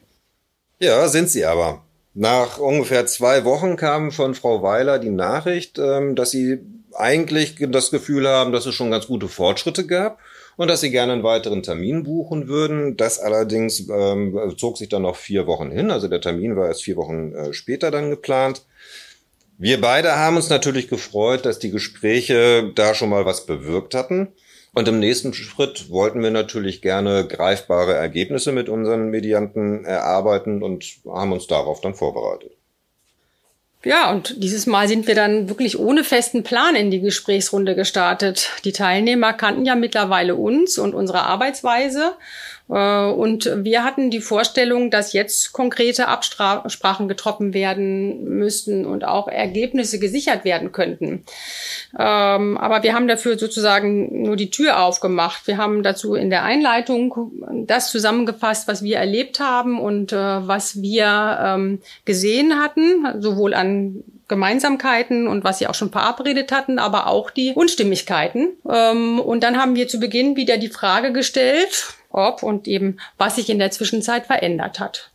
Ja, 0.79 1.07
sind 1.07 1.29
sie 1.29 1.45
aber. 1.45 1.83
Nach 2.13 2.57
ungefähr 2.57 3.05
zwei 3.05 3.45
Wochen 3.45 3.77
kam 3.77 4.11
von 4.11 4.35
Frau 4.35 4.63
Weiler 4.63 4.99
die 4.99 5.11
Nachricht, 5.11 5.77
ähm, 5.79 6.15
dass 6.15 6.31
sie 6.31 6.59
eigentlich 6.93 7.55
das 7.69 7.91
Gefühl 7.91 8.27
haben, 8.27 8.51
dass 8.51 8.65
es 8.65 8.75
schon 8.75 8.91
ganz 8.91 9.07
gute 9.07 9.29
Fortschritte 9.29 9.85
gab 9.85 10.19
und 10.57 10.67
dass 10.67 10.81
sie 10.81 10.91
gerne 10.91 11.13
einen 11.13 11.23
weiteren 11.23 11.63
Termin 11.63 12.03
buchen 12.03 12.47
würden. 12.47 12.97
Das 12.97 13.19
allerdings 13.19 13.87
ähm, 13.89 14.53
zog 14.57 14.77
sich 14.77 14.89
dann 14.89 15.03
noch 15.03 15.15
vier 15.15 15.47
Wochen 15.47 15.71
hin. 15.71 15.91
Also 15.91 16.07
der 16.07 16.21
Termin 16.21 16.55
war 16.55 16.67
erst 16.67 16.83
vier 16.83 16.97
Wochen 16.97 17.33
äh, 17.33 17.53
später 17.53 17.91
dann 17.91 18.09
geplant. 18.09 18.65
Wir 19.57 19.79
beide 19.79 20.15
haben 20.15 20.37
uns 20.37 20.49
natürlich 20.49 20.87
gefreut, 20.87 21.45
dass 21.45 21.59
die 21.59 21.71
Gespräche 21.71 22.71
da 22.73 22.93
schon 22.95 23.09
mal 23.09 23.25
was 23.25 23.45
bewirkt 23.45 23.93
hatten. 23.93 24.29
Und 24.73 24.87
im 24.87 24.99
nächsten 24.99 25.33
Schritt 25.33 25.89
wollten 25.89 26.23
wir 26.23 26.31
natürlich 26.31 26.81
gerne 26.81 27.27
greifbare 27.27 27.93
Ergebnisse 27.93 28.53
mit 28.53 28.69
unseren 28.69 29.09
Medianten 29.09 29.83
erarbeiten 29.83 30.63
und 30.63 30.85
haben 31.05 31.33
uns 31.33 31.47
darauf 31.47 31.81
dann 31.81 31.93
vorbereitet. 31.93 32.53
Ja, 33.83 34.11
und 34.11 34.43
dieses 34.43 34.67
Mal 34.67 34.87
sind 34.87 35.07
wir 35.07 35.15
dann 35.15 35.49
wirklich 35.49 35.79
ohne 35.79 36.03
festen 36.03 36.43
Plan 36.43 36.75
in 36.75 36.91
die 36.91 37.01
Gesprächsrunde 37.01 37.73
gestartet. 37.73 38.49
Die 38.63 38.73
Teilnehmer 38.73 39.33
kannten 39.33 39.65
ja 39.65 39.75
mittlerweile 39.75 40.35
uns 40.35 40.77
und 40.77 40.93
unsere 40.93 41.23
Arbeitsweise 41.23 42.13
und 42.75 43.51
wir 43.65 43.83
hatten 43.83 44.11
die 44.11 44.21
Vorstellung, 44.21 44.91
dass 44.91 45.11
jetzt 45.11 45.51
konkrete 45.51 46.07
Absprachen 46.07 47.07
getroffen 47.07 47.53
werden 47.53 48.23
müssten 48.23 48.85
und 48.85 49.03
auch 49.03 49.27
Ergebnisse 49.27 49.99
gesichert 49.99 50.45
werden 50.45 50.71
könnten. 50.71 51.25
Ähm, 51.99 52.57
aber 52.57 52.83
wir 52.83 52.93
haben 52.93 53.07
dafür 53.09 53.37
sozusagen 53.37 54.23
nur 54.23 54.37
die 54.37 54.51
Tür 54.51 54.81
aufgemacht. 54.81 55.47
Wir 55.47 55.57
haben 55.57 55.83
dazu 55.83 56.15
in 56.15 56.29
der 56.29 56.43
Einleitung 56.43 57.31
das 57.67 57.91
zusammengefasst, 57.91 58.67
was 58.67 58.83
wir 58.83 58.97
erlebt 58.97 59.39
haben 59.39 59.79
und 59.79 60.13
äh, 60.13 60.15
was 60.15 60.81
wir 60.81 61.39
ähm, 61.43 61.81
gesehen 62.05 62.59
hatten, 62.59 63.21
sowohl 63.21 63.53
an 63.53 64.03
Gemeinsamkeiten 64.29 65.27
und 65.27 65.43
was 65.43 65.59
sie 65.59 65.67
auch 65.67 65.75
schon 65.75 65.91
verabredet 65.91 66.53
hatten, 66.53 66.79
aber 66.79 67.07
auch 67.07 67.31
die 67.31 67.51
Unstimmigkeiten. 67.53 68.51
Ähm, 68.69 69.19
und 69.19 69.43
dann 69.43 69.57
haben 69.57 69.75
wir 69.75 69.89
zu 69.89 69.99
Beginn 69.99 70.37
wieder 70.37 70.57
die 70.57 70.69
Frage 70.69 71.11
gestellt, 71.11 71.95
ob 72.11 72.43
und 72.43 72.67
eben 72.67 72.97
was 73.17 73.35
sich 73.35 73.49
in 73.49 73.59
der 73.59 73.71
Zwischenzeit 73.71 74.25
verändert 74.25 74.79
hat. 74.79 75.11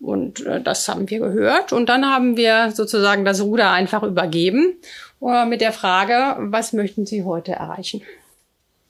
Und 0.00 0.44
äh, 0.44 0.60
das 0.60 0.88
haben 0.88 1.08
wir 1.08 1.20
gehört. 1.20 1.72
Und 1.72 1.88
dann 1.88 2.04
haben 2.04 2.36
wir 2.36 2.72
sozusagen 2.72 3.24
das 3.24 3.40
Ruder 3.40 3.70
einfach 3.70 4.02
übergeben 4.02 4.76
äh, 5.22 5.46
mit 5.46 5.60
der 5.60 5.72
Frage, 5.72 6.36
was 6.38 6.72
möchten 6.72 7.06
Sie 7.06 7.22
heute 7.24 7.52
erreichen? 7.52 8.02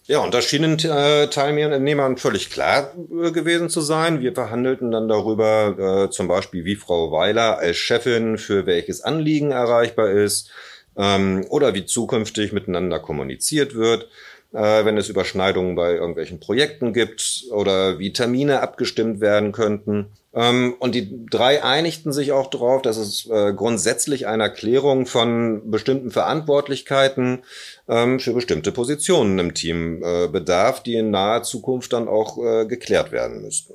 Ja, 0.06 0.18
und 0.18 0.34
das 0.34 0.46
schienen 0.46 0.78
äh, 0.80 1.28
Teilnehmern 1.28 2.16
völlig 2.16 2.50
klar 2.50 2.92
äh, 2.96 3.30
gewesen 3.30 3.68
zu 3.68 3.80
sein. 3.80 4.20
Wir 4.20 4.34
verhandelten 4.34 4.90
dann 4.90 5.08
darüber, 5.08 6.06
äh, 6.06 6.10
zum 6.10 6.26
Beispiel, 6.26 6.64
wie 6.64 6.74
Frau 6.74 7.12
Weiler 7.12 7.58
als 7.58 7.76
Chefin 7.76 8.36
für 8.36 8.66
welches 8.66 9.02
Anliegen 9.02 9.52
erreichbar 9.52 10.10
ist 10.10 10.50
ähm, 10.96 11.46
oder 11.50 11.74
wie 11.74 11.84
zukünftig 11.84 12.52
miteinander 12.52 12.98
kommuniziert 12.98 13.74
wird 13.74 14.08
äh, 14.52 14.84
wenn 14.84 14.96
es 14.96 15.08
Überschneidungen 15.08 15.74
bei 15.74 15.94
irgendwelchen 15.94 16.40
Projekten 16.40 16.92
gibt 16.92 17.44
oder 17.50 17.98
wie 17.98 18.12
Termine 18.12 18.60
abgestimmt 18.60 19.20
werden 19.20 19.52
könnten. 19.52 20.06
Ähm, 20.34 20.74
und 20.78 20.94
die 20.94 21.26
drei 21.26 21.62
einigten 21.62 22.12
sich 22.12 22.32
auch 22.32 22.48
darauf, 22.48 22.82
dass 22.82 22.96
es 22.96 23.28
äh, 23.30 23.52
grundsätzlich 23.52 24.26
einer 24.26 24.48
Klärung 24.48 25.06
von 25.06 25.70
bestimmten 25.70 26.10
Verantwortlichkeiten 26.10 27.44
ähm, 27.88 28.18
für 28.18 28.32
bestimmte 28.32 28.72
Positionen 28.72 29.38
im 29.38 29.54
Team 29.54 30.02
äh, 30.02 30.28
bedarf, 30.28 30.82
die 30.82 30.96
in 30.96 31.10
naher 31.10 31.42
Zukunft 31.42 31.92
dann 31.92 32.08
auch 32.08 32.38
äh, 32.42 32.66
geklärt 32.66 33.12
werden 33.12 33.42
müssten. 33.42 33.74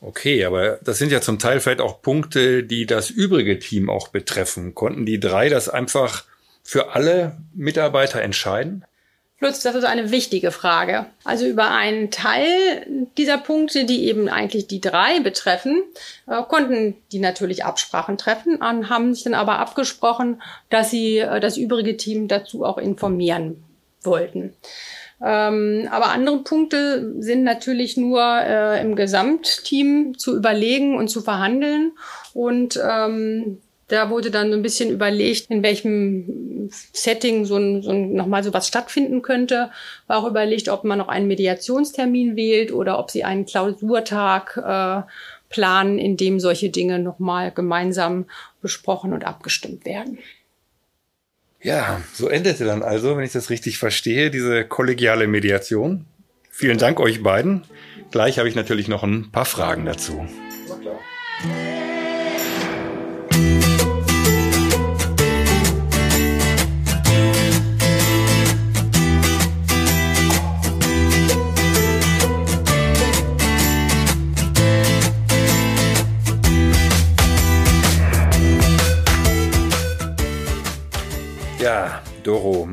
Okay, 0.00 0.44
aber 0.44 0.78
das 0.82 0.98
sind 0.98 1.10
ja 1.10 1.20
zum 1.20 1.38
Teil 1.38 1.60
vielleicht 1.60 1.80
auch 1.80 2.02
Punkte, 2.02 2.62
die 2.62 2.86
das 2.86 3.10
übrige 3.10 3.58
Team 3.58 3.90
auch 3.90 4.08
betreffen. 4.08 4.74
Konnten 4.74 5.04
die 5.04 5.18
drei 5.18 5.48
das 5.48 5.68
einfach 5.68 6.24
für 6.62 6.94
alle 6.94 7.36
Mitarbeiter 7.54 8.22
entscheiden? 8.22 8.84
Lutz, 9.40 9.62
das 9.62 9.76
ist 9.76 9.84
eine 9.84 10.10
wichtige 10.10 10.50
Frage. 10.50 11.06
Also 11.22 11.46
über 11.46 11.70
einen 11.70 12.10
Teil 12.10 12.86
dieser 13.16 13.38
Punkte, 13.38 13.84
die 13.84 14.08
eben 14.08 14.28
eigentlich 14.28 14.66
die 14.66 14.80
drei 14.80 15.20
betreffen, 15.20 15.82
äh, 16.26 16.42
konnten 16.42 16.96
die 17.12 17.20
natürlich 17.20 17.64
Absprachen 17.64 18.18
treffen, 18.18 18.58
haben 18.60 19.14
sich 19.14 19.22
dann 19.22 19.34
aber 19.34 19.60
abgesprochen, 19.60 20.42
dass 20.70 20.90
sie 20.90 21.18
äh, 21.18 21.38
das 21.38 21.56
übrige 21.56 21.96
Team 21.96 22.26
dazu 22.26 22.64
auch 22.64 22.78
informieren 22.78 23.62
wollten. 24.02 24.54
Ähm, 25.20 25.88
aber 25.90 26.06
andere 26.06 26.38
Punkte 26.38 27.14
sind 27.20 27.44
natürlich 27.44 27.96
nur 27.96 28.22
äh, 28.22 28.80
im 28.80 28.96
Gesamtteam 28.96 30.18
zu 30.18 30.36
überlegen 30.36 30.96
und 30.96 31.08
zu 31.08 31.22
verhandeln. 31.22 31.92
Und 32.34 32.80
ähm, 32.84 33.60
da 33.88 34.10
wurde 34.10 34.30
dann 34.30 34.50
so 34.50 34.56
ein 34.56 34.62
bisschen 34.62 34.90
überlegt, 34.90 35.50
in 35.50 35.62
welchem 35.62 36.68
Setting 36.92 37.46
so, 37.46 37.56
ein, 37.56 37.82
so 37.82 37.90
ein, 37.90 38.12
nochmal 38.12 38.44
so 38.44 38.52
was 38.52 38.68
stattfinden 38.68 39.22
könnte. 39.22 39.70
War 40.06 40.18
auch 40.18 40.28
überlegt, 40.28 40.68
ob 40.68 40.84
man 40.84 40.98
noch 40.98 41.08
einen 41.08 41.26
Mediationstermin 41.26 42.36
wählt 42.36 42.70
oder 42.70 42.98
ob 42.98 43.10
sie 43.10 43.24
einen 43.24 43.46
Klausurtag 43.46 44.56
äh, 44.58 45.10
planen, 45.48 45.98
in 45.98 46.18
dem 46.18 46.38
solche 46.38 46.68
Dinge 46.68 46.98
nochmal 46.98 47.50
gemeinsam 47.50 48.26
besprochen 48.60 49.14
und 49.14 49.24
abgestimmt 49.24 49.86
werden. 49.86 50.18
Ja, 51.62 52.02
so 52.12 52.28
endete 52.28 52.66
dann 52.66 52.82
also, 52.82 53.16
wenn 53.16 53.24
ich 53.24 53.32
das 53.32 53.50
richtig 53.50 53.78
verstehe, 53.78 54.30
diese 54.30 54.64
kollegiale 54.64 55.26
Mediation. 55.26 56.04
Vielen 56.50 56.78
Dank 56.78 57.00
euch 57.00 57.22
beiden. 57.22 57.64
Gleich 58.10 58.38
habe 58.38 58.48
ich 58.48 58.54
natürlich 58.54 58.88
noch 58.88 59.02
ein 59.02 59.32
paar 59.32 59.44
Fragen 59.44 59.86
dazu. 59.86 60.26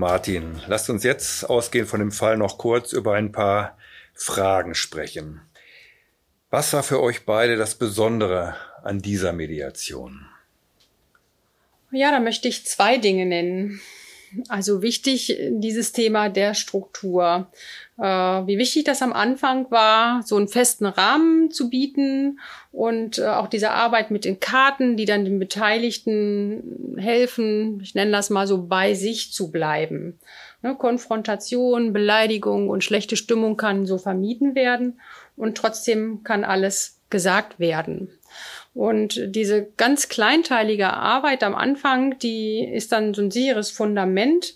Martin, 0.08 0.62
lasst 0.68 0.88
uns 0.92 1.04
jetzt 1.04 1.50
ausgehend 1.50 1.90
von 1.90 2.00
dem 2.00 2.12
Fall 2.12 2.38
noch 2.38 2.60
kurz 2.60 2.94
über 2.94 3.16
ein 3.16 3.32
paar 3.32 3.76
Fragen 4.14 4.76
sprechen. 4.76 5.42
Was 6.52 6.74
war 6.74 6.84
für 6.84 7.02
euch 7.02 7.26
beide 7.26 7.56
das 7.56 7.74
Besondere 7.74 8.56
an 8.84 9.02
dieser 9.02 9.34
Mediation? 9.34 10.28
Ja, 11.90 12.12
da 12.12 12.20
möchte 12.20 12.48
ich 12.48 12.68
zwei 12.68 13.00
Dinge 13.00 13.26
nennen. 13.26 13.82
Also 14.48 14.82
wichtig 14.82 15.38
dieses 15.50 15.92
Thema 15.92 16.30
der 16.30 16.54
Struktur. 16.54 17.48
Äh, 17.98 18.04
wie 18.04 18.58
wichtig 18.58 18.84
das 18.84 19.02
am 19.02 19.14
Anfang 19.14 19.72
war, 19.72 20.22
so 20.24 20.36
einen 20.36 20.48
festen 20.48 20.86
Rahmen 20.86 21.52
zu 21.52 21.70
bieten 21.70 22.40
und 22.72 23.20
äh, 23.20 23.28
auch 23.28 23.48
diese 23.48 23.72
Arbeit 23.72 24.12
mit 24.12 24.26
den 24.26 24.40
Karten, 24.40 24.98
die 24.98 25.06
dann 25.06 25.24
den 25.24 25.40
Beteiligten 25.40 26.96
helfen, 26.98 27.80
ich 27.82 27.96
nenne 27.96 28.12
das 28.12 28.30
mal 28.30 28.48
so, 28.48 28.68
bei 28.68 28.94
sich 28.94 29.32
zu 29.32 29.52
bleiben. 29.52 30.20
Ne, 30.62 30.76
Konfrontation, 30.76 31.94
Beleidigung 31.94 32.70
und 32.70 32.84
schlechte 32.84 33.16
Stimmung 33.16 33.56
kann 33.56 33.86
so 33.86 33.98
vermieden 33.98 34.56
werden 34.56 35.00
und 35.38 35.58
trotzdem 35.58 36.24
kann 36.24 36.44
alles 36.44 37.00
gesagt 37.10 37.60
werden. 37.60 38.10
Und 38.76 39.34
diese 39.34 39.68
ganz 39.78 40.10
kleinteilige 40.10 40.92
Arbeit 40.92 41.44
am 41.44 41.56
Anfang, 41.56 42.20
die 42.20 42.60
ist 42.62 42.92
dann 42.92 43.14
so 43.14 43.22
ein 43.22 43.32
sicheres 43.32 43.72
Fundament. 43.72 44.56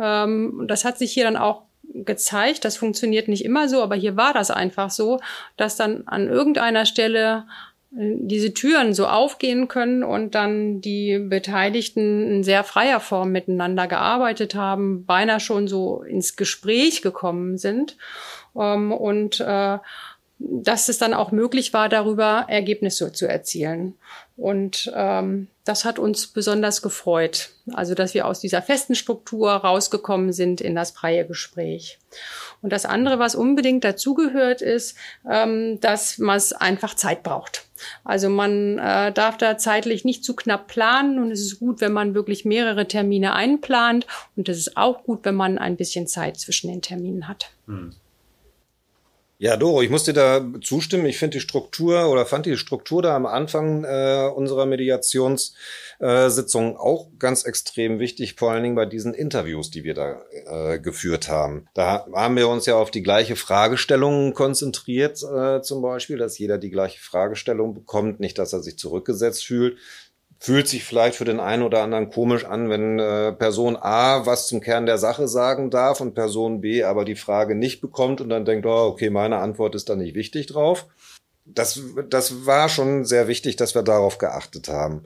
Ähm, 0.00 0.64
das 0.68 0.84
hat 0.84 0.98
sich 0.98 1.12
hier 1.12 1.24
dann 1.24 1.36
auch 1.36 1.62
gezeigt. 1.92 2.64
Das 2.64 2.76
funktioniert 2.76 3.26
nicht 3.26 3.44
immer 3.44 3.68
so, 3.68 3.82
aber 3.82 3.96
hier 3.96 4.16
war 4.16 4.32
das 4.32 4.52
einfach 4.52 4.90
so, 4.90 5.18
dass 5.56 5.76
dann 5.76 6.04
an 6.06 6.28
irgendeiner 6.28 6.86
Stelle 6.86 7.46
äh, 7.90 8.14
diese 8.20 8.54
Türen 8.54 8.94
so 8.94 9.08
aufgehen 9.08 9.66
können 9.66 10.04
und 10.04 10.36
dann 10.36 10.80
die 10.80 11.18
Beteiligten 11.18 12.30
in 12.30 12.44
sehr 12.44 12.62
freier 12.62 13.00
Form 13.00 13.32
miteinander 13.32 13.88
gearbeitet 13.88 14.54
haben, 14.54 15.06
beinahe 15.06 15.40
schon 15.40 15.66
so 15.66 16.02
ins 16.02 16.36
Gespräch 16.36 17.02
gekommen 17.02 17.58
sind. 17.58 17.96
Ähm, 18.56 18.92
und 18.92 19.40
äh, 19.40 19.78
dass 20.38 20.88
es 20.88 20.98
dann 20.98 21.14
auch 21.14 21.32
möglich 21.32 21.72
war, 21.72 21.88
darüber 21.88 22.44
Ergebnisse 22.48 23.12
zu 23.12 23.26
erzielen. 23.26 23.94
Und 24.36 24.92
ähm, 24.94 25.48
das 25.64 25.86
hat 25.86 25.98
uns 25.98 26.26
besonders 26.26 26.82
gefreut. 26.82 27.50
Also, 27.72 27.94
dass 27.94 28.12
wir 28.12 28.26
aus 28.26 28.40
dieser 28.40 28.60
festen 28.60 28.94
Struktur 28.94 29.50
rausgekommen 29.50 30.32
sind 30.32 30.60
in 30.60 30.74
das 30.74 30.90
freie 30.90 31.26
Gespräch. 31.26 31.98
Und 32.60 32.72
das 32.72 32.84
andere, 32.84 33.18
was 33.18 33.34
unbedingt 33.34 33.82
dazugehört, 33.84 34.60
ist, 34.60 34.96
ähm, 35.30 35.80
dass 35.80 36.18
man 36.18 36.36
es 36.36 36.52
einfach 36.52 36.94
Zeit 36.94 37.22
braucht. 37.22 37.64
Also 38.04 38.28
man 38.28 38.78
äh, 38.78 39.12
darf 39.12 39.36
da 39.36 39.58
zeitlich 39.58 40.04
nicht 40.04 40.24
zu 40.24 40.34
knapp 40.34 40.66
planen 40.66 41.18
und 41.18 41.30
es 41.30 41.40
ist 41.40 41.58
gut, 41.58 41.80
wenn 41.80 41.92
man 41.92 42.14
wirklich 42.14 42.44
mehrere 42.44 42.88
Termine 42.88 43.34
einplant 43.34 44.06
und 44.34 44.48
es 44.48 44.58
ist 44.58 44.76
auch 44.76 45.04
gut, 45.04 45.20
wenn 45.24 45.34
man 45.34 45.58
ein 45.58 45.76
bisschen 45.76 46.06
Zeit 46.06 46.38
zwischen 46.38 46.68
den 46.68 46.82
Terminen 46.82 47.28
hat. 47.28 47.50
Hm. 47.66 47.94
Ja, 49.38 49.58
Doro, 49.58 49.82
ich 49.82 49.90
muss 49.90 50.04
dir 50.04 50.14
da 50.14 50.42
zustimmen. 50.62 51.04
Ich 51.04 51.18
finde 51.18 51.36
die 51.36 51.42
Struktur 51.42 52.08
oder 52.08 52.24
fand 52.24 52.46
die 52.46 52.56
Struktur 52.56 53.02
da 53.02 53.14
am 53.14 53.26
Anfang 53.26 53.84
äh, 53.84 54.30
unserer 54.34 54.64
Mediationssitzung 54.64 56.72
äh, 56.72 56.76
auch 56.78 57.08
ganz 57.18 57.44
extrem 57.44 57.98
wichtig, 57.98 58.36
vor 58.36 58.52
allen 58.52 58.62
Dingen 58.62 58.76
bei 58.76 58.86
diesen 58.86 59.12
Interviews, 59.12 59.70
die 59.70 59.84
wir 59.84 59.92
da 59.92 60.22
äh, 60.30 60.78
geführt 60.78 61.28
haben. 61.28 61.68
Da 61.74 62.06
haben 62.14 62.36
wir 62.36 62.48
uns 62.48 62.64
ja 62.64 62.76
auf 62.76 62.90
die 62.90 63.02
gleiche 63.02 63.36
Fragestellung 63.36 64.32
konzentriert, 64.32 65.22
äh, 65.22 65.60
zum 65.60 65.82
Beispiel, 65.82 66.16
dass 66.16 66.38
jeder 66.38 66.56
die 66.56 66.70
gleiche 66.70 67.00
Fragestellung 67.00 67.74
bekommt, 67.74 68.20
nicht, 68.20 68.38
dass 68.38 68.54
er 68.54 68.62
sich 68.62 68.78
zurückgesetzt 68.78 69.44
fühlt, 69.44 69.76
fühlt 70.38 70.68
sich 70.68 70.84
vielleicht 70.84 71.16
für 71.16 71.24
den 71.24 71.40
einen 71.40 71.62
oder 71.62 71.82
anderen 71.82 72.10
komisch 72.10 72.44
an, 72.44 72.68
wenn 72.68 72.98
äh, 72.98 73.32
Person 73.32 73.76
A 73.76 74.26
was 74.26 74.48
zum 74.48 74.60
Kern 74.60 74.86
der 74.86 74.98
Sache 74.98 75.28
sagen 75.28 75.70
darf 75.70 76.00
und 76.00 76.14
Person 76.14 76.60
B 76.60 76.84
aber 76.84 77.04
die 77.04 77.16
Frage 77.16 77.54
nicht 77.54 77.80
bekommt 77.80 78.20
und 78.20 78.28
dann 78.28 78.44
denkt, 78.44 78.66
oh, 78.66 78.86
okay, 78.86 79.10
meine 79.10 79.38
Antwort 79.38 79.74
ist 79.74 79.88
da 79.88 79.96
nicht 79.96 80.14
wichtig 80.14 80.46
drauf. 80.46 80.86
Das, 81.44 81.80
das 82.10 82.44
war 82.44 82.68
schon 82.68 83.04
sehr 83.04 83.28
wichtig, 83.28 83.56
dass 83.56 83.74
wir 83.74 83.82
darauf 83.82 84.18
geachtet 84.18 84.68
haben. 84.68 85.04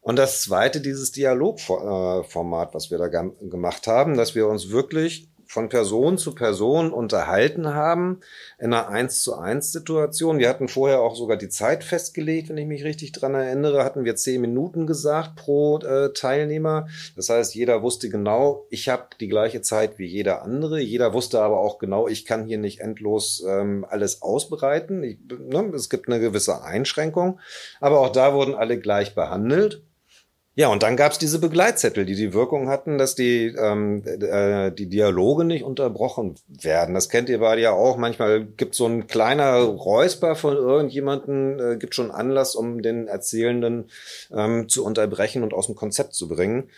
Und 0.00 0.16
das 0.16 0.42
zweite, 0.42 0.80
dieses 0.80 1.12
Dialogformat, 1.12 2.74
was 2.74 2.90
wir 2.90 2.98
da 2.98 3.06
gemacht 3.06 3.86
haben, 3.86 4.16
dass 4.16 4.34
wir 4.34 4.48
uns 4.48 4.70
wirklich 4.70 5.28
von 5.52 5.68
Person 5.68 6.16
zu 6.16 6.34
Person 6.34 6.94
unterhalten 6.94 7.74
haben 7.74 8.20
in 8.58 8.72
einer 8.72 8.88
eins 8.88 9.20
zu 9.20 9.34
eins 9.34 9.70
Situation. 9.70 10.38
Wir 10.38 10.48
hatten 10.48 10.66
vorher 10.66 11.02
auch 11.02 11.14
sogar 11.14 11.36
die 11.36 11.50
Zeit 11.50 11.84
festgelegt, 11.84 12.48
wenn 12.48 12.56
ich 12.56 12.66
mich 12.66 12.84
richtig 12.84 13.12
dran 13.12 13.34
erinnere, 13.34 13.84
hatten 13.84 14.06
wir 14.06 14.16
zehn 14.16 14.40
Minuten 14.40 14.86
gesagt 14.86 15.36
pro 15.36 15.76
äh, 15.80 16.14
Teilnehmer. 16.14 16.86
Das 17.16 17.28
heißt, 17.28 17.54
jeder 17.54 17.82
wusste 17.82 18.08
genau, 18.08 18.64
ich 18.70 18.88
habe 18.88 19.08
die 19.20 19.28
gleiche 19.28 19.60
Zeit 19.60 19.98
wie 19.98 20.06
jeder 20.06 20.40
andere. 20.40 20.80
Jeder 20.80 21.12
wusste 21.12 21.42
aber 21.42 21.60
auch 21.60 21.76
genau, 21.76 22.08
ich 22.08 22.24
kann 22.24 22.46
hier 22.46 22.56
nicht 22.56 22.80
endlos 22.80 23.44
ähm, 23.46 23.84
alles 23.86 24.22
ausbreiten. 24.22 25.04
Ich, 25.04 25.18
ne, 25.28 25.70
es 25.74 25.90
gibt 25.90 26.08
eine 26.08 26.18
gewisse 26.18 26.62
Einschränkung, 26.62 27.40
aber 27.78 28.00
auch 28.00 28.10
da 28.10 28.32
wurden 28.32 28.54
alle 28.54 28.80
gleich 28.80 29.14
behandelt. 29.14 29.82
Ja, 30.54 30.68
und 30.68 30.82
dann 30.82 30.98
gab's 30.98 31.18
diese 31.18 31.38
Begleitzettel, 31.38 32.04
die 32.04 32.14
die 32.14 32.34
Wirkung 32.34 32.68
hatten, 32.68 32.98
dass 32.98 33.14
die, 33.14 33.46
ähm, 33.58 34.02
äh, 34.04 34.70
die 34.70 34.86
Dialoge 34.86 35.44
nicht 35.44 35.64
unterbrochen 35.64 36.34
werden. 36.46 36.94
Das 36.94 37.08
kennt 37.08 37.30
ihr 37.30 37.40
beide 37.40 37.62
ja 37.62 37.72
auch. 37.72 37.96
Manchmal 37.96 38.44
gibt 38.44 38.74
so 38.74 38.84
ein 38.84 39.06
kleiner 39.06 39.60
Räusper 39.62 40.34
von 40.34 40.54
irgendjemanden, 40.54 41.58
äh, 41.58 41.76
gibt 41.78 41.94
schon 41.94 42.10
Anlass, 42.10 42.54
um 42.54 42.82
den 42.82 43.08
Erzählenden 43.08 43.88
ähm, 44.30 44.68
zu 44.68 44.84
unterbrechen 44.84 45.42
und 45.42 45.54
aus 45.54 45.68
dem 45.68 45.74
Konzept 45.74 46.12
zu 46.12 46.28
bringen. 46.28 46.68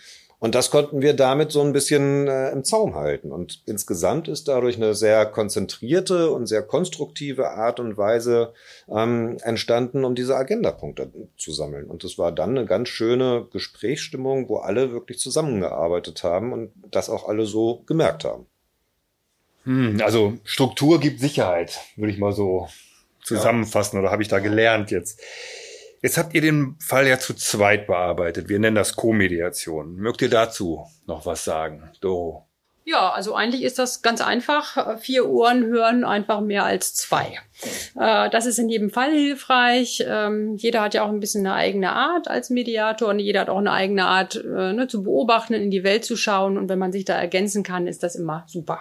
Und 0.45 0.53
das 0.53 0.69
konnten 0.69 1.01
wir 1.01 1.15
damit 1.15 1.51
so 1.51 1.63
ein 1.63 1.73
bisschen 1.73 2.27
äh, 2.27 2.51
im 2.51 2.63
Zaum 2.63 2.93
halten. 2.93 3.31
Und 3.31 3.63
insgesamt 3.65 4.27
ist 4.27 4.47
dadurch 4.47 4.75
eine 4.75 4.93
sehr 4.93 5.25
konzentrierte 5.25 6.29
und 6.29 6.45
sehr 6.45 6.61
konstruktive 6.61 7.49
Art 7.49 7.79
und 7.79 7.97
Weise 7.97 8.53
ähm, 8.87 9.37
entstanden, 9.41 10.05
um 10.05 10.13
diese 10.13 10.35
Agendapunkte 10.35 11.11
zu 11.35 11.51
sammeln. 11.51 11.87
Und 11.87 12.03
es 12.03 12.19
war 12.19 12.31
dann 12.31 12.51
eine 12.51 12.67
ganz 12.67 12.89
schöne 12.89 13.47
Gesprächsstimmung, 13.51 14.47
wo 14.47 14.57
alle 14.57 14.91
wirklich 14.91 15.17
zusammengearbeitet 15.17 16.23
haben 16.23 16.53
und 16.53 16.71
das 16.91 17.09
auch 17.09 17.27
alle 17.27 17.47
so 17.47 17.81
gemerkt 17.87 18.23
haben. 18.23 18.45
Hm, 19.63 19.99
also 20.03 20.37
Struktur 20.43 20.99
gibt 20.99 21.21
Sicherheit, 21.21 21.79
würde 21.95 22.13
ich 22.13 22.19
mal 22.19 22.33
so 22.33 22.67
zusammenfassen, 23.23 23.95
ja. 23.95 24.03
oder 24.03 24.11
habe 24.11 24.21
ich 24.21 24.29
da 24.29 24.37
gelernt 24.37 24.91
jetzt? 24.91 25.19
Jetzt 26.05 26.19
habt 26.19 26.35
ihr 26.35 26.41
den 26.41 26.75
Fall 26.77 27.07
ja 27.07 27.17
zu 27.17 27.33
zweit 27.33 27.87
bearbeitet. 27.87 28.47
Wir 28.47 28.59
nennen 28.59 28.75
das 28.75 28.95
Co-Mediation. 28.95 29.95
Mögt 29.95 30.21
ihr 30.21 30.29
dazu 30.29 30.85
noch 31.07 31.25
was 31.25 31.43
sagen, 31.43 31.89
Doro? 31.99 32.47
Ja, 32.83 33.09
also 33.09 33.33
eigentlich 33.33 33.63
ist 33.63 33.79
das 33.79 34.03
ganz 34.03 34.21
einfach. 34.21 34.99
Vier 34.99 35.27
Ohren 35.27 35.65
hören 35.65 36.03
einfach 36.03 36.41
mehr 36.41 36.63
als 36.63 36.93
zwei. 36.93 37.39
Äh, 37.99 38.29
das 38.29 38.45
ist 38.45 38.59
in 38.59 38.69
jedem 38.69 38.91
Fall 38.91 39.13
hilfreich. 39.13 40.05
Ähm, 40.07 40.55
jeder 40.57 40.81
hat 40.81 40.93
ja 40.93 41.03
auch 41.03 41.09
ein 41.09 41.19
bisschen 41.19 41.47
eine 41.47 41.55
eigene 41.55 41.93
Art 41.93 42.27
als 42.27 42.51
Mediator 42.51 43.09
und 43.09 43.17
jeder 43.17 43.39
hat 43.39 43.49
auch 43.49 43.57
eine 43.57 43.71
eigene 43.71 44.05
Art 44.05 44.35
äh, 44.35 44.73
ne, 44.73 44.87
zu 44.87 45.01
beobachten, 45.01 45.55
in 45.55 45.71
die 45.71 45.83
Welt 45.83 46.05
zu 46.05 46.15
schauen. 46.15 46.59
Und 46.59 46.69
wenn 46.69 46.77
man 46.77 46.91
sich 46.91 47.05
da 47.05 47.15
ergänzen 47.15 47.63
kann, 47.63 47.87
ist 47.87 48.03
das 48.03 48.15
immer 48.15 48.43
super. 48.45 48.79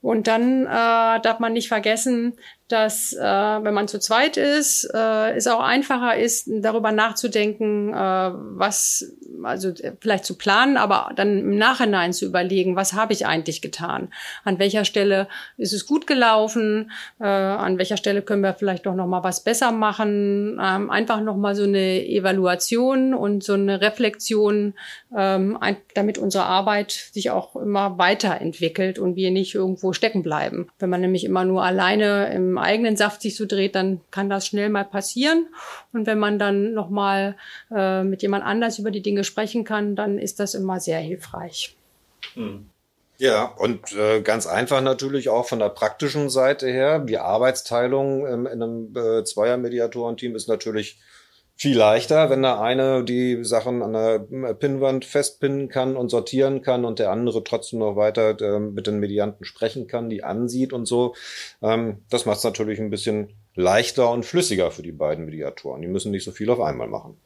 Und 0.00 0.28
dann 0.28 0.66
äh, 0.66 1.20
darf 1.20 1.40
man 1.40 1.52
nicht 1.52 1.66
vergessen, 1.66 2.38
dass 2.68 3.14
äh, 3.14 3.18
wenn 3.22 3.72
man 3.72 3.88
zu 3.88 3.98
zweit 3.98 4.36
ist, 4.36 4.88
äh, 4.94 5.34
es 5.34 5.46
auch 5.46 5.60
einfacher 5.60 6.16
ist, 6.16 6.48
darüber 6.48 6.92
nachzudenken, 6.92 7.94
äh, 7.94 7.96
was, 7.96 9.10
also 9.42 9.72
vielleicht 10.00 10.26
zu 10.26 10.36
planen, 10.36 10.76
aber 10.76 11.10
dann 11.16 11.38
im 11.38 11.56
Nachhinein 11.56 12.12
zu 12.12 12.26
überlegen, 12.26 12.76
was 12.76 12.92
habe 12.92 13.14
ich 13.14 13.26
eigentlich 13.26 13.62
getan? 13.62 14.08
An 14.44 14.58
welcher 14.58 14.84
Stelle 14.84 15.28
ist 15.56 15.72
es 15.72 15.86
gut 15.86 16.06
gelaufen? 16.06 16.90
Äh, 17.18 17.24
an 17.24 17.78
welcher 17.78 17.96
Stelle 17.96 18.20
können 18.20 18.42
wir 18.42 18.52
vielleicht 18.52 18.84
doch 18.84 18.94
noch 18.94 19.06
mal 19.06 19.24
was 19.24 19.42
besser 19.42 19.72
machen? 19.72 20.60
Ähm, 20.62 20.90
einfach 20.90 21.22
noch 21.22 21.36
mal 21.36 21.54
so 21.54 21.64
eine 21.64 22.06
Evaluation 22.06 23.14
und 23.14 23.42
so 23.42 23.54
eine 23.54 23.80
Reflexion, 23.80 24.74
ähm, 25.16 25.58
damit 25.94 26.18
unsere 26.18 26.44
Arbeit 26.44 26.92
sich 26.92 27.30
auch 27.30 27.56
immer 27.56 27.96
weiterentwickelt 27.96 28.98
und 28.98 29.16
wir 29.16 29.30
nicht 29.30 29.54
irgendwo 29.54 29.94
stecken 29.94 30.22
bleiben. 30.22 30.68
Wenn 30.78 30.90
man 30.90 31.00
nämlich 31.00 31.24
immer 31.24 31.46
nur 31.46 31.64
alleine 31.64 32.30
im 32.34 32.57
eigenen 32.62 32.96
Saft 32.96 33.22
sich 33.22 33.36
so 33.36 33.46
dreht, 33.46 33.74
dann 33.74 34.00
kann 34.10 34.28
das 34.28 34.46
schnell 34.46 34.68
mal 34.68 34.84
passieren. 34.84 35.46
Und 35.92 36.06
wenn 36.06 36.18
man 36.18 36.38
dann 36.38 36.74
noch 36.74 36.90
mal 36.90 37.36
äh, 37.74 38.02
mit 38.02 38.22
jemand 38.22 38.44
anders 38.44 38.78
über 38.78 38.90
die 38.90 39.02
Dinge 39.02 39.24
sprechen 39.24 39.64
kann, 39.64 39.96
dann 39.96 40.18
ist 40.18 40.40
das 40.40 40.54
immer 40.54 40.80
sehr 40.80 40.98
hilfreich. 40.98 41.76
Hm. 42.34 42.66
Ja, 43.20 43.44
und 43.44 43.92
äh, 43.96 44.20
ganz 44.20 44.46
einfach 44.46 44.80
natürlich 44.80 45.28
auch 45.28 45.46
von 45.46 45.58
der 45.58 45.70
praktischen 45.70 46.30
Seite 46.30 46.68
her. 46.68 47.00
Die 47.00 47.18
Arbeitsteilung 47.18 48.24
ähm, 48.26 48.46
in 48.46 48.62
einem 48.62 48.96
äh, 48.96 49.24
Zweier-Mediatorenteam 49.24 50.36
ist 50.36 50.48
natürlich 50.48 51.00
viel 51.58 51.76
leichter, 51.76 52.30
wenn 52.30 52.42
der 52.42 52.60
eine 52.60 53.02
die 53.02 53.44
Sachen 53.44 53.82
an 53.82 53.92
der 53.92 54.54
Pinnwand 54.54 55.04
festpinnen 55.04 55.68
kann 55.68 55.96
und 55.96 56.08
sortieren 56.08 56.62
kann 56.62 56.84
und 56.84 57.00
der 57.00 57.10
andere 57.10 57.42
trotzdem 57.42 57.80
noch 57.80 57.96
weiter 57.96 58.40
äh, 58.40 58.60
mit 58.60 58.86
den 58.86 59.00
Medianten 59.00 59.44
sprechen 59.44 59.88
kann, 59.88 60.08
die 60.08 60.22
ansieht 60.22 60.72
und 60.72 60.86
so. 60.86 61.16
Ähm, 61.60 61.98
das 62.10 62.26
macht 62.26 62.38
es 62.38 62.44
natürlich 62.44 62.78
ein 62.78 62.90
bisschen 62.90 63.30
leichter 63.56 64.12
und 64.12 64.24
flüssiger 64.24 64.70
für 64.70 64.82
die 64.82 64.92
beiden 64.92 65.24
Mediatoren. 65.24 65.82
Die 65.82 65.88
müssen 65.88 66.12
nicht 66.12 66.22
so 66.22 66.30
viel 66.30 66.48
auf 66.48 66.60
einmal 66.60 66.86
machen. 66.86 67.16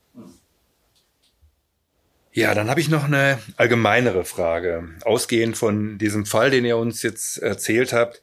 Ja, 2.32 2.54
dann 2.54 2.70
habe 2.70 2.80
ich 2.80 2.88
noch 2.88 3.04
eine 3.04 3.38
allgemeinere 3.58 4.24
Frage. 4.24 4.88
Ausgehend 5.04 5.58
von 5.58 5.98
diesem 5.98 6.24
Fall, 6.24 6.50
den 6.50 6.64
ihr 6.64 6.78
uns 6.78 7.02
jetzt 7.02 7.36
erzählt 7.36 7.92
habt, 7.92 8.22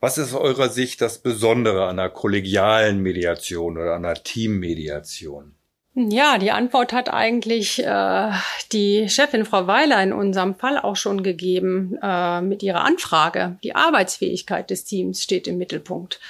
was 0.00 0.18
ist 0.18 0.34
aus 0.34 0.40
eurer 0.40 0.68
Sicht 0.68 1.00
das 1.00 1.18
Besondere 1.18 1.84
an 1.84 1.98
einer 1.98 2.10
kollegialen 2.10 3.00
Mediation 3.00 3.76
oder 3.76 3.96
einer 3.96 4.14
Teammediation? 4.14 5.54
Ja, 5.94 6.38
die 6.38 6.52
Antwort 6.52 6.92
hat 6.92 7.12
eigentlich 7.12 7.84
äh, 7.84 8.30
die 8.70 9.08
Chefin 9.08 9.44
Frau 9.44 9.66
Weiler 9.66 10.00
in 10.00 10.12
unserem 10.12 10.54
Fall 10.54 10.78
auch 10.78 10.94
schon 10.94 11.24
gegeben 11.24 11.98
äh, 12.00 12.40
mit 12.40 12.62
ihrer 12.62 12.84
Anfrage. 12.84 13.58
Die 13.64 13.74
Arbeitsfähigkeit 13.74 14.70
des 14.70 14.84
Teams 14.84 15.24
steht 15.24 15.48
im 15.48 15.58
Mittelpunkt. 15.58 16.20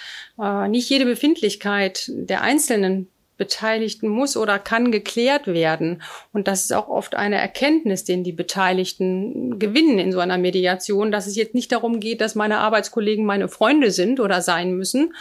Äh, 0.41 0.69
nicht 0.69 0.89
jede 0.89 1.05
Befindlichkeit 1.05 2.11
der 2.15 2.41
Einzelnen 2.41 3.09
Beteiligten 3.39 4.09
muss 4.09 4.37
oder 4.37 4.59
kann 4.59 4.93
geklärt 4.93 5.47
werden. 5.47 6.03
Und 6.33 6.49
das 6.49 6.65
ist 6.65 6.73
auch 6.75 6.89
oft 6.89 7.15
eine 7.15 7.37
Erkenntnis, 7.37 8.05
den 8.05 8.25
die 8.25 8.33
Beteiligten 8.33 9.59
gewinnen 9.59 9.99
in 9.99 10.13
so 10.13 10.19
einer 10.19 10.37
Mediation, 10.37 11.11
dass 11.11 11.27
es 11.27 11.37
jetzt 11.37 11.55
nicht 11.55 11.73
darum 11.73 12.01
geht, 12.01 12.21
dass 12.21 12.35
meine 12.35 12.59
Arbeitskollegen 12.59 13.25
meine 13.25 13.49
Freunde 13.49 13.91
sind 13.91 14.21
oder 14.21 14.43
sein 14.43 14.73
müssen, 14.75 15.15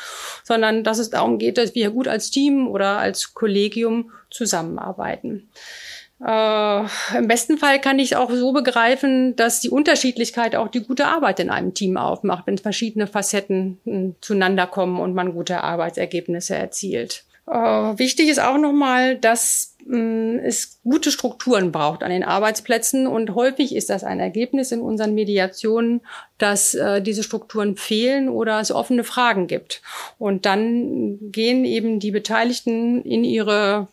sondern 0.44 0.84
dass 0.84 0.98
es 0.98 1.12
darum 1.12 1.38
geht, 1.38 1.58
dass 1.58 1.76
wir 1.76 1.92
gut 1.92 2.08
als 2.08 2.32
Team 2.32 2.68
oder 2.68 2.98
als 2.98 3.34
Kollegium 3.34 4.12
zusammenarbeiten. 4.30 5.48
Äh, 6.26 6.80
Im 7.16 7.28
besten 7.28 7.58
Fall 7.60 7.80
kann 7.80 8.00
ich 8.00 8.12
es 8.12 8.18
auch 8.18 8.32
so 8.32 8.52
begreifen, 8.52 9.36
dass 9.36 9.60
die 9.60 9.70
Unterschiedlichkeit 9.70 10.56
auch 10.56 10.68
die 10.68 10.84
gute 10.84 11.06
Arbeit 11.06 11.40
in 11.40 11.52
einem 11.52 11.76
Team 11.76 11.98
aufmacht, 11.98 12.48
wenn 12.48 12.58
verschiedene 12.58 13.06
Facetten 13.06 13.80
hm, 13.84 14.16
zueinander 14.22 14.66
kommen 14.66 15.00
und 15.00 15.14
man 15.14 15.34
gute 15.34 15.64
Arbeitsergebnisse 15.64 16.56
erzielt. 16.56 17.27
Äh, 17.48 17.54
wichtig 17.98 18.28
ist 18.28 18.40
auch 18.40 18.58
nochmal, 18.58 19.18
dass 19.18 19.76
mh, 19.86 19.98
mm, 19.98 20.40
es 20.40 20.80
gute 20.84 21.12
Strukturen 21.12 21.72
braucht 21.72 22.04
an 22.04 22.12
den 22.12 22.24
Arbeitsplätzen 22.24 23.08
und 23.08 23.36
häufig 23.36 23.74
ist 23.76 23.90
das 23.90 24.04
ein 24.04 24.20
Ergebnis 24.20 24.72
in 24.72 24.82
unseren 24.82 25.16
Mediationen, 25.16 26.02
dass 26.38 26.74
äh, 26.74 27.02
diese 27.02 27.24
Strukturen 27.24 27.78
fehlen 27.78 28.28
oder 28.28 28.60
es 28.60 28.72
offene 28.72 29.06
Fragen 29.06 29.48
gibt. 29.48 29.82
Und 30.20 30.46
dann 30.46 31.32
gehen 31.32 31.64
eben 31.64 32.00
die 32.00 32.12
Beteiligten 32.12 33.02
in 33.04 33.24
ihre 33.24 33.88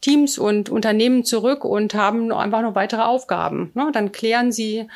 Teams 0.00 0.38
und 0.38 0.68
Unternehmen 0.68 1.24
zurück 1.24 1.64
und 1.64 1.94
haben 1.94 2.32
einfach 2.32 2.62
noch 2.62 2.74
weitere 2.74 3.02
Aufgaben. 3.02 3.70
Ne? 3.74 3.90
Dann 3.92 4.12
klären 4.12 4.52
sie 4.52 4.86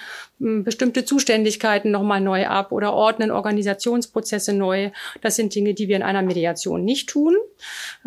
bestimmte 0.41 1.05
Zuständigkeiten 1.05 1.91
nochmal 1.91 2.21
neu 2.21 2.47
ab 2.47 2.73
oder 2.73 2.95
ordnen 2.95 3.31
Organisationsprozesse 3.31 4.55
neu. 4.55 4.91
Das 5.21 5.37
sind 5.37 5.55
Dinge, 5.55 5.75
die 5.75 5.87
wir 5.89 5.97
in 5.97 6.03
einer 6.03 6.23
Mediation 6.23 6.83
nicht 6.83 7.11
tun. 7.11 7.37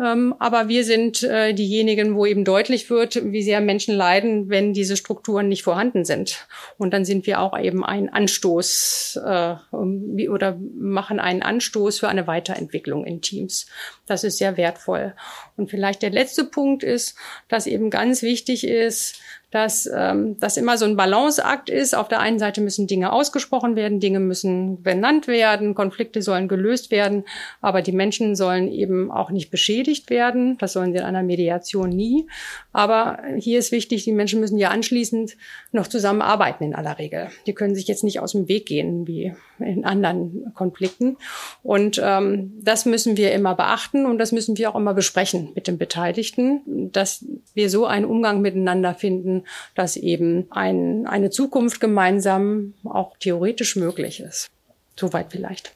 Ähm, 0.04 0.34
aber 0.40 0.68
wir 0.68 0.84
sind 0.84 1.22
äh, 1.22 1.52
diejenigen, 1.52 2.16
wo 2.16 2.26
eben 2.26 2.44
deutlich 2.44 2.90
wird, 2.90 3.32
wie 3.32 3.42
sehr 3.42 3.60
Menschen 3.60 3.94
leiden, 3.94 4.48
wenn 4.48 4.72
diese 4.72 4.96
Strukturen 4.96 5.48
nicht 5.48 5.62
vorhanden 5.62 6.04
sind. 6.04 6.48
Und 6.76 6.92
dann 6.92 7.04
sind 7.04 7.26
wir 7.26 7.40
auch 7.40 7.56
eben 7.56 7.84
ein 7.84 8.08
Anstoß 8.08 9.20
äh, 9.24 9.54
oder 9.70 10.58
machen 10.76 11.20
einen 11.20 11.42
Anstoß 11.42 12.00
für 12.00 12.08
eine 12.08 12.26
Weiterentwicklung 12.26 13.04
in 13.04 13.20
Teams. 13.20 13.66
Das 14.06 14.24
ist 14.24 14.38
sehr 14.38 14.56
wertvoll. 14.56 15.14
Und 15.56 15.70
vielleicht 15.70 16.02
der 16.02 16.10
letzte 16.10 16.44
Punkt 16.44 16.82
ist, 16.82 17.16
dass 17.48 17.68
eben 17.68 17.90
ganz 17.90 18.22
wichtig 18.22 18.66
ist, 18.66 19.20
dass 19.54 19.88
ähm, 19.94 20.36
das 20.40 20.56
immer 20.56 20.76
so 20.76 20.84
ein 20.84 20.96
Balanceakt 20.96 21.70
ist. 21.70 21.94
Auf 21.94 22.08
der 22.08 22.18
einen 22.18 22.40
Seite 22.40 22.60
müssen 22.60 22.88
Dinge 22.88 23.12
ausgesprochen 23.12 23.76
werden, 23.76 24.00
Dinge 24.00 24.18
müssen 24.18 24.82
benannt 24.82 25.28
werden, 25.28 25.76
Konflikte 25.76 26.22
sollen 26.22 26.48
gelöst 26.48 26.90
werden, 26.90 27.22
aber 27.60 27.80
die 27.80 27.92
Menschen 27.92 28.34
sollen 28.34 28.66
eben 28.66 29.12
auch 29.12 29.30
nicht 29.30 29.52
beschädigt 29.52 30.10
werden. 30.10 30.58
Das 30.58 30.72
sollen 30.72 30.90
sie 30.90 30.98
in 30.98 31.04
einer 31.04 31.22
Mediation 31.22 31.90
nie. 31.90 32.26
Aber 32.72 33.20
hier 33.38 33.60
ist 33.60 33.70
wichtig, 33.70 34.02
die 34.02 34.10
Menschen 34.10 34.40
müssen 34.40 34.58
ja 34.58 34.70
anschließend 34.70 35.36
noch 35.70 35.86
zusammenarbeiten 35.86 36.64
in 36.64 36.74
aller 36.74 36.98
Regel. 36.98 37.28
Die 37.46 37.54
können 37.54 37.76
sich 37.76 37.86
jetzt 37.86 38.02
nicht 38.02 38.18
aus 38.18 38.32
dem 38.32 38.48
Weg 38.48 38.66
gehen 38.66 39.06
wie 39.06 39.34
in 39.60 39.84
anderen 39.84 40.52
Konflikten. 40.54 41.16
Und 41.62 42.00
ähm, 42.02 42.54
das 42.60 42.86
müssen 42.86 43.16
wir 43.16 43.30
immer 43.30 43.54
beachten 43.54 44.04
und 44.04 44.18
das 44.18 44.32
müssen 44.32 44.58
wir 44.58 44.68
auch 44.68 44.74
immer 44.74 44.94
besprechen 44.94 45.52
mit 45.54 45.68
den 45.68 45.78
Beteiligten, 45.78 46.90
dass 46.90 47.24
wir 47.54 47.70
so 47.70 47.86
einen 47.86 48.04
Umgang 48.04 48.40
miteinander 48.40 48.94
finden, 48.94 49.43
dass 49.74 49.96
eben 49.96 50.46
ein, 50.50 51.06
eine 51.06 51.30
Zukunft 51.30 51.80
gemeinsam 51.80 52.74
auch 52.84 53.16
theoretisch 53.18 53.76
möglich 53.76 54.20
ist. 54.20 54.50
Soweit 54.96 55.26
vielleicht. 55.30 55.74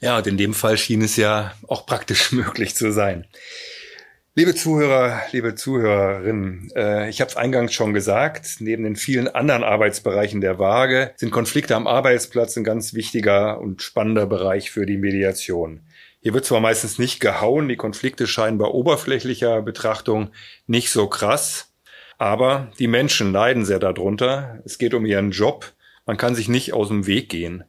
Ja, 0.00 0.18
und 0.18 0.26
in 0.26 0.36
dem 0.36 0.52
Fall 0.52 0.76
schien 0.76 1.02
es 1.02 1.16
ja 1.16 1.54
auch 1.68 1.86
praktisch 1.86 2.32
möglich 2.32 2.74
zu 2.74 2.92
sein. 2.92 3.26
Liebe 4.34 4.54
Zuhörer, 4.54 5.20
liebe 5.32 5.54
Zuhörerinnen, 5.54 6.70
äh, 6.74 7.10
ich 7.10 7.20
habe 7.20 7.28
es 7.30 7.36
eingangs 7.36 7.74
schon 7.74 7.92
gesagt, 7.92 8.46
neben 8.60 8.82
den 8.82 8.96
vielen 8.96 9.28
anderen 9.28 9.62
Arbeitsbereichen 9.62 10.40
der 10.40 10.58
Waage 10.58 11.12
sind 11.16 11.30
Konflikte 11.30 11.76
am 11.76 11.86
Arbeitsplatz 11.86 12.56
ein 12.56 12.64
ganz 12.64 12.94
wichtiger 12.94 13.60
und 13.60 13.82
spannender 13.82 14.24
Bereich 14.24 14.70
für 14.70 14.86
die 14.86 14.96
Mediation. 14.96 15.80
Hier 16.20 16.32
wird 16.32 16.46
zwar 16.46 16.60
meistens 16.60 16.98
nicht 16.98 17.20
gehauen, 17.20 17.68
die 17.68 17.76
Konflikte 17.76 18.26
scheinen 18.26 18.56
bei 18.56 18.64
oberflächlicher 18.64 19.60
Betrachtung 19.60 20.30
nicht 20.66 20.90
so 20.90 21.08
krass, 21.08 21.71
aber 22.22 22.70
die 22.78 22.86
Menschen 22.86 23.32
leiden 23.32 23.64
sehr 23.64 23.80
darunter. 23.80 24.60
Es 24.64 24.78
geht 24.78 24.94
um 24.94 25.04
ihren 25.04 25.32
Job, 25.32 25.72
man 26.06 26.16
kann 26.16 26.36
sich 26.36 26.48
nicht 26.48 26.72
aus 26.72 26.86
dem 26.86 27.08
Weg 27.08 27.28
gehen. 27.28 27.64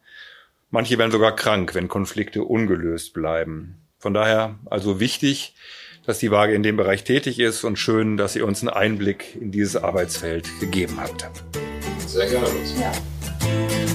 Manche 0.69 0.99
werden 0.99 1.09
sogar 1.11 1.35
krank, 1.35 1.73
wenn 1.73 1.87
Konflikte 1.87 2.43
ungelöst 2.43 3.15
bleiben. 3.15 3.79
Von 3.97 4.13
daher 4.13 4.59
also 4.65 4.99
wichtig, 4.99 5.55
dass 6.05 6.19
die 6.19 6.29
Waage 6.29 6.53
in 6.53 6.61
dem 6.61 6.77
Bereich 6.77 7.03
tätig 7.03 7.39
ist 7.39 7.63
und 7.63 7.79
schön, 7.79 8.15
dass 8.15 8.35
ihr 8.35 8.45
uns 8.45 8.61
einen 8.61 8.69
Einblick 8.69 9.35
in 9.41 9.51
dieses 9.51 9.75
Arbeitsfeld 9.75 10.47
gegeben 10.59 10.99
habt. 10.99 11.31
Sehr 12.05 12.29
gerne. 12.29 12.47
Ja. 12.79 13.92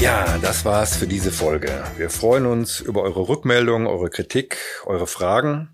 Ja, 0.00 0.38
das 0.38 0.64
war's 0.64 0.96
für 0.96 1.06
diese 1.08 1.32
Folge. 1.32 1.82
Wir 1.96 2.08
freuen 2.08 2.46
uns 2.46 2.78
über 2.80 3.02
eure 3.02 3.28
Rückmeldungen, 3.28 3.88
eure 3.88 4.10
Kritik, 4.10 4.56
eure 4.86 5.08
Fragen. 5.08 5.70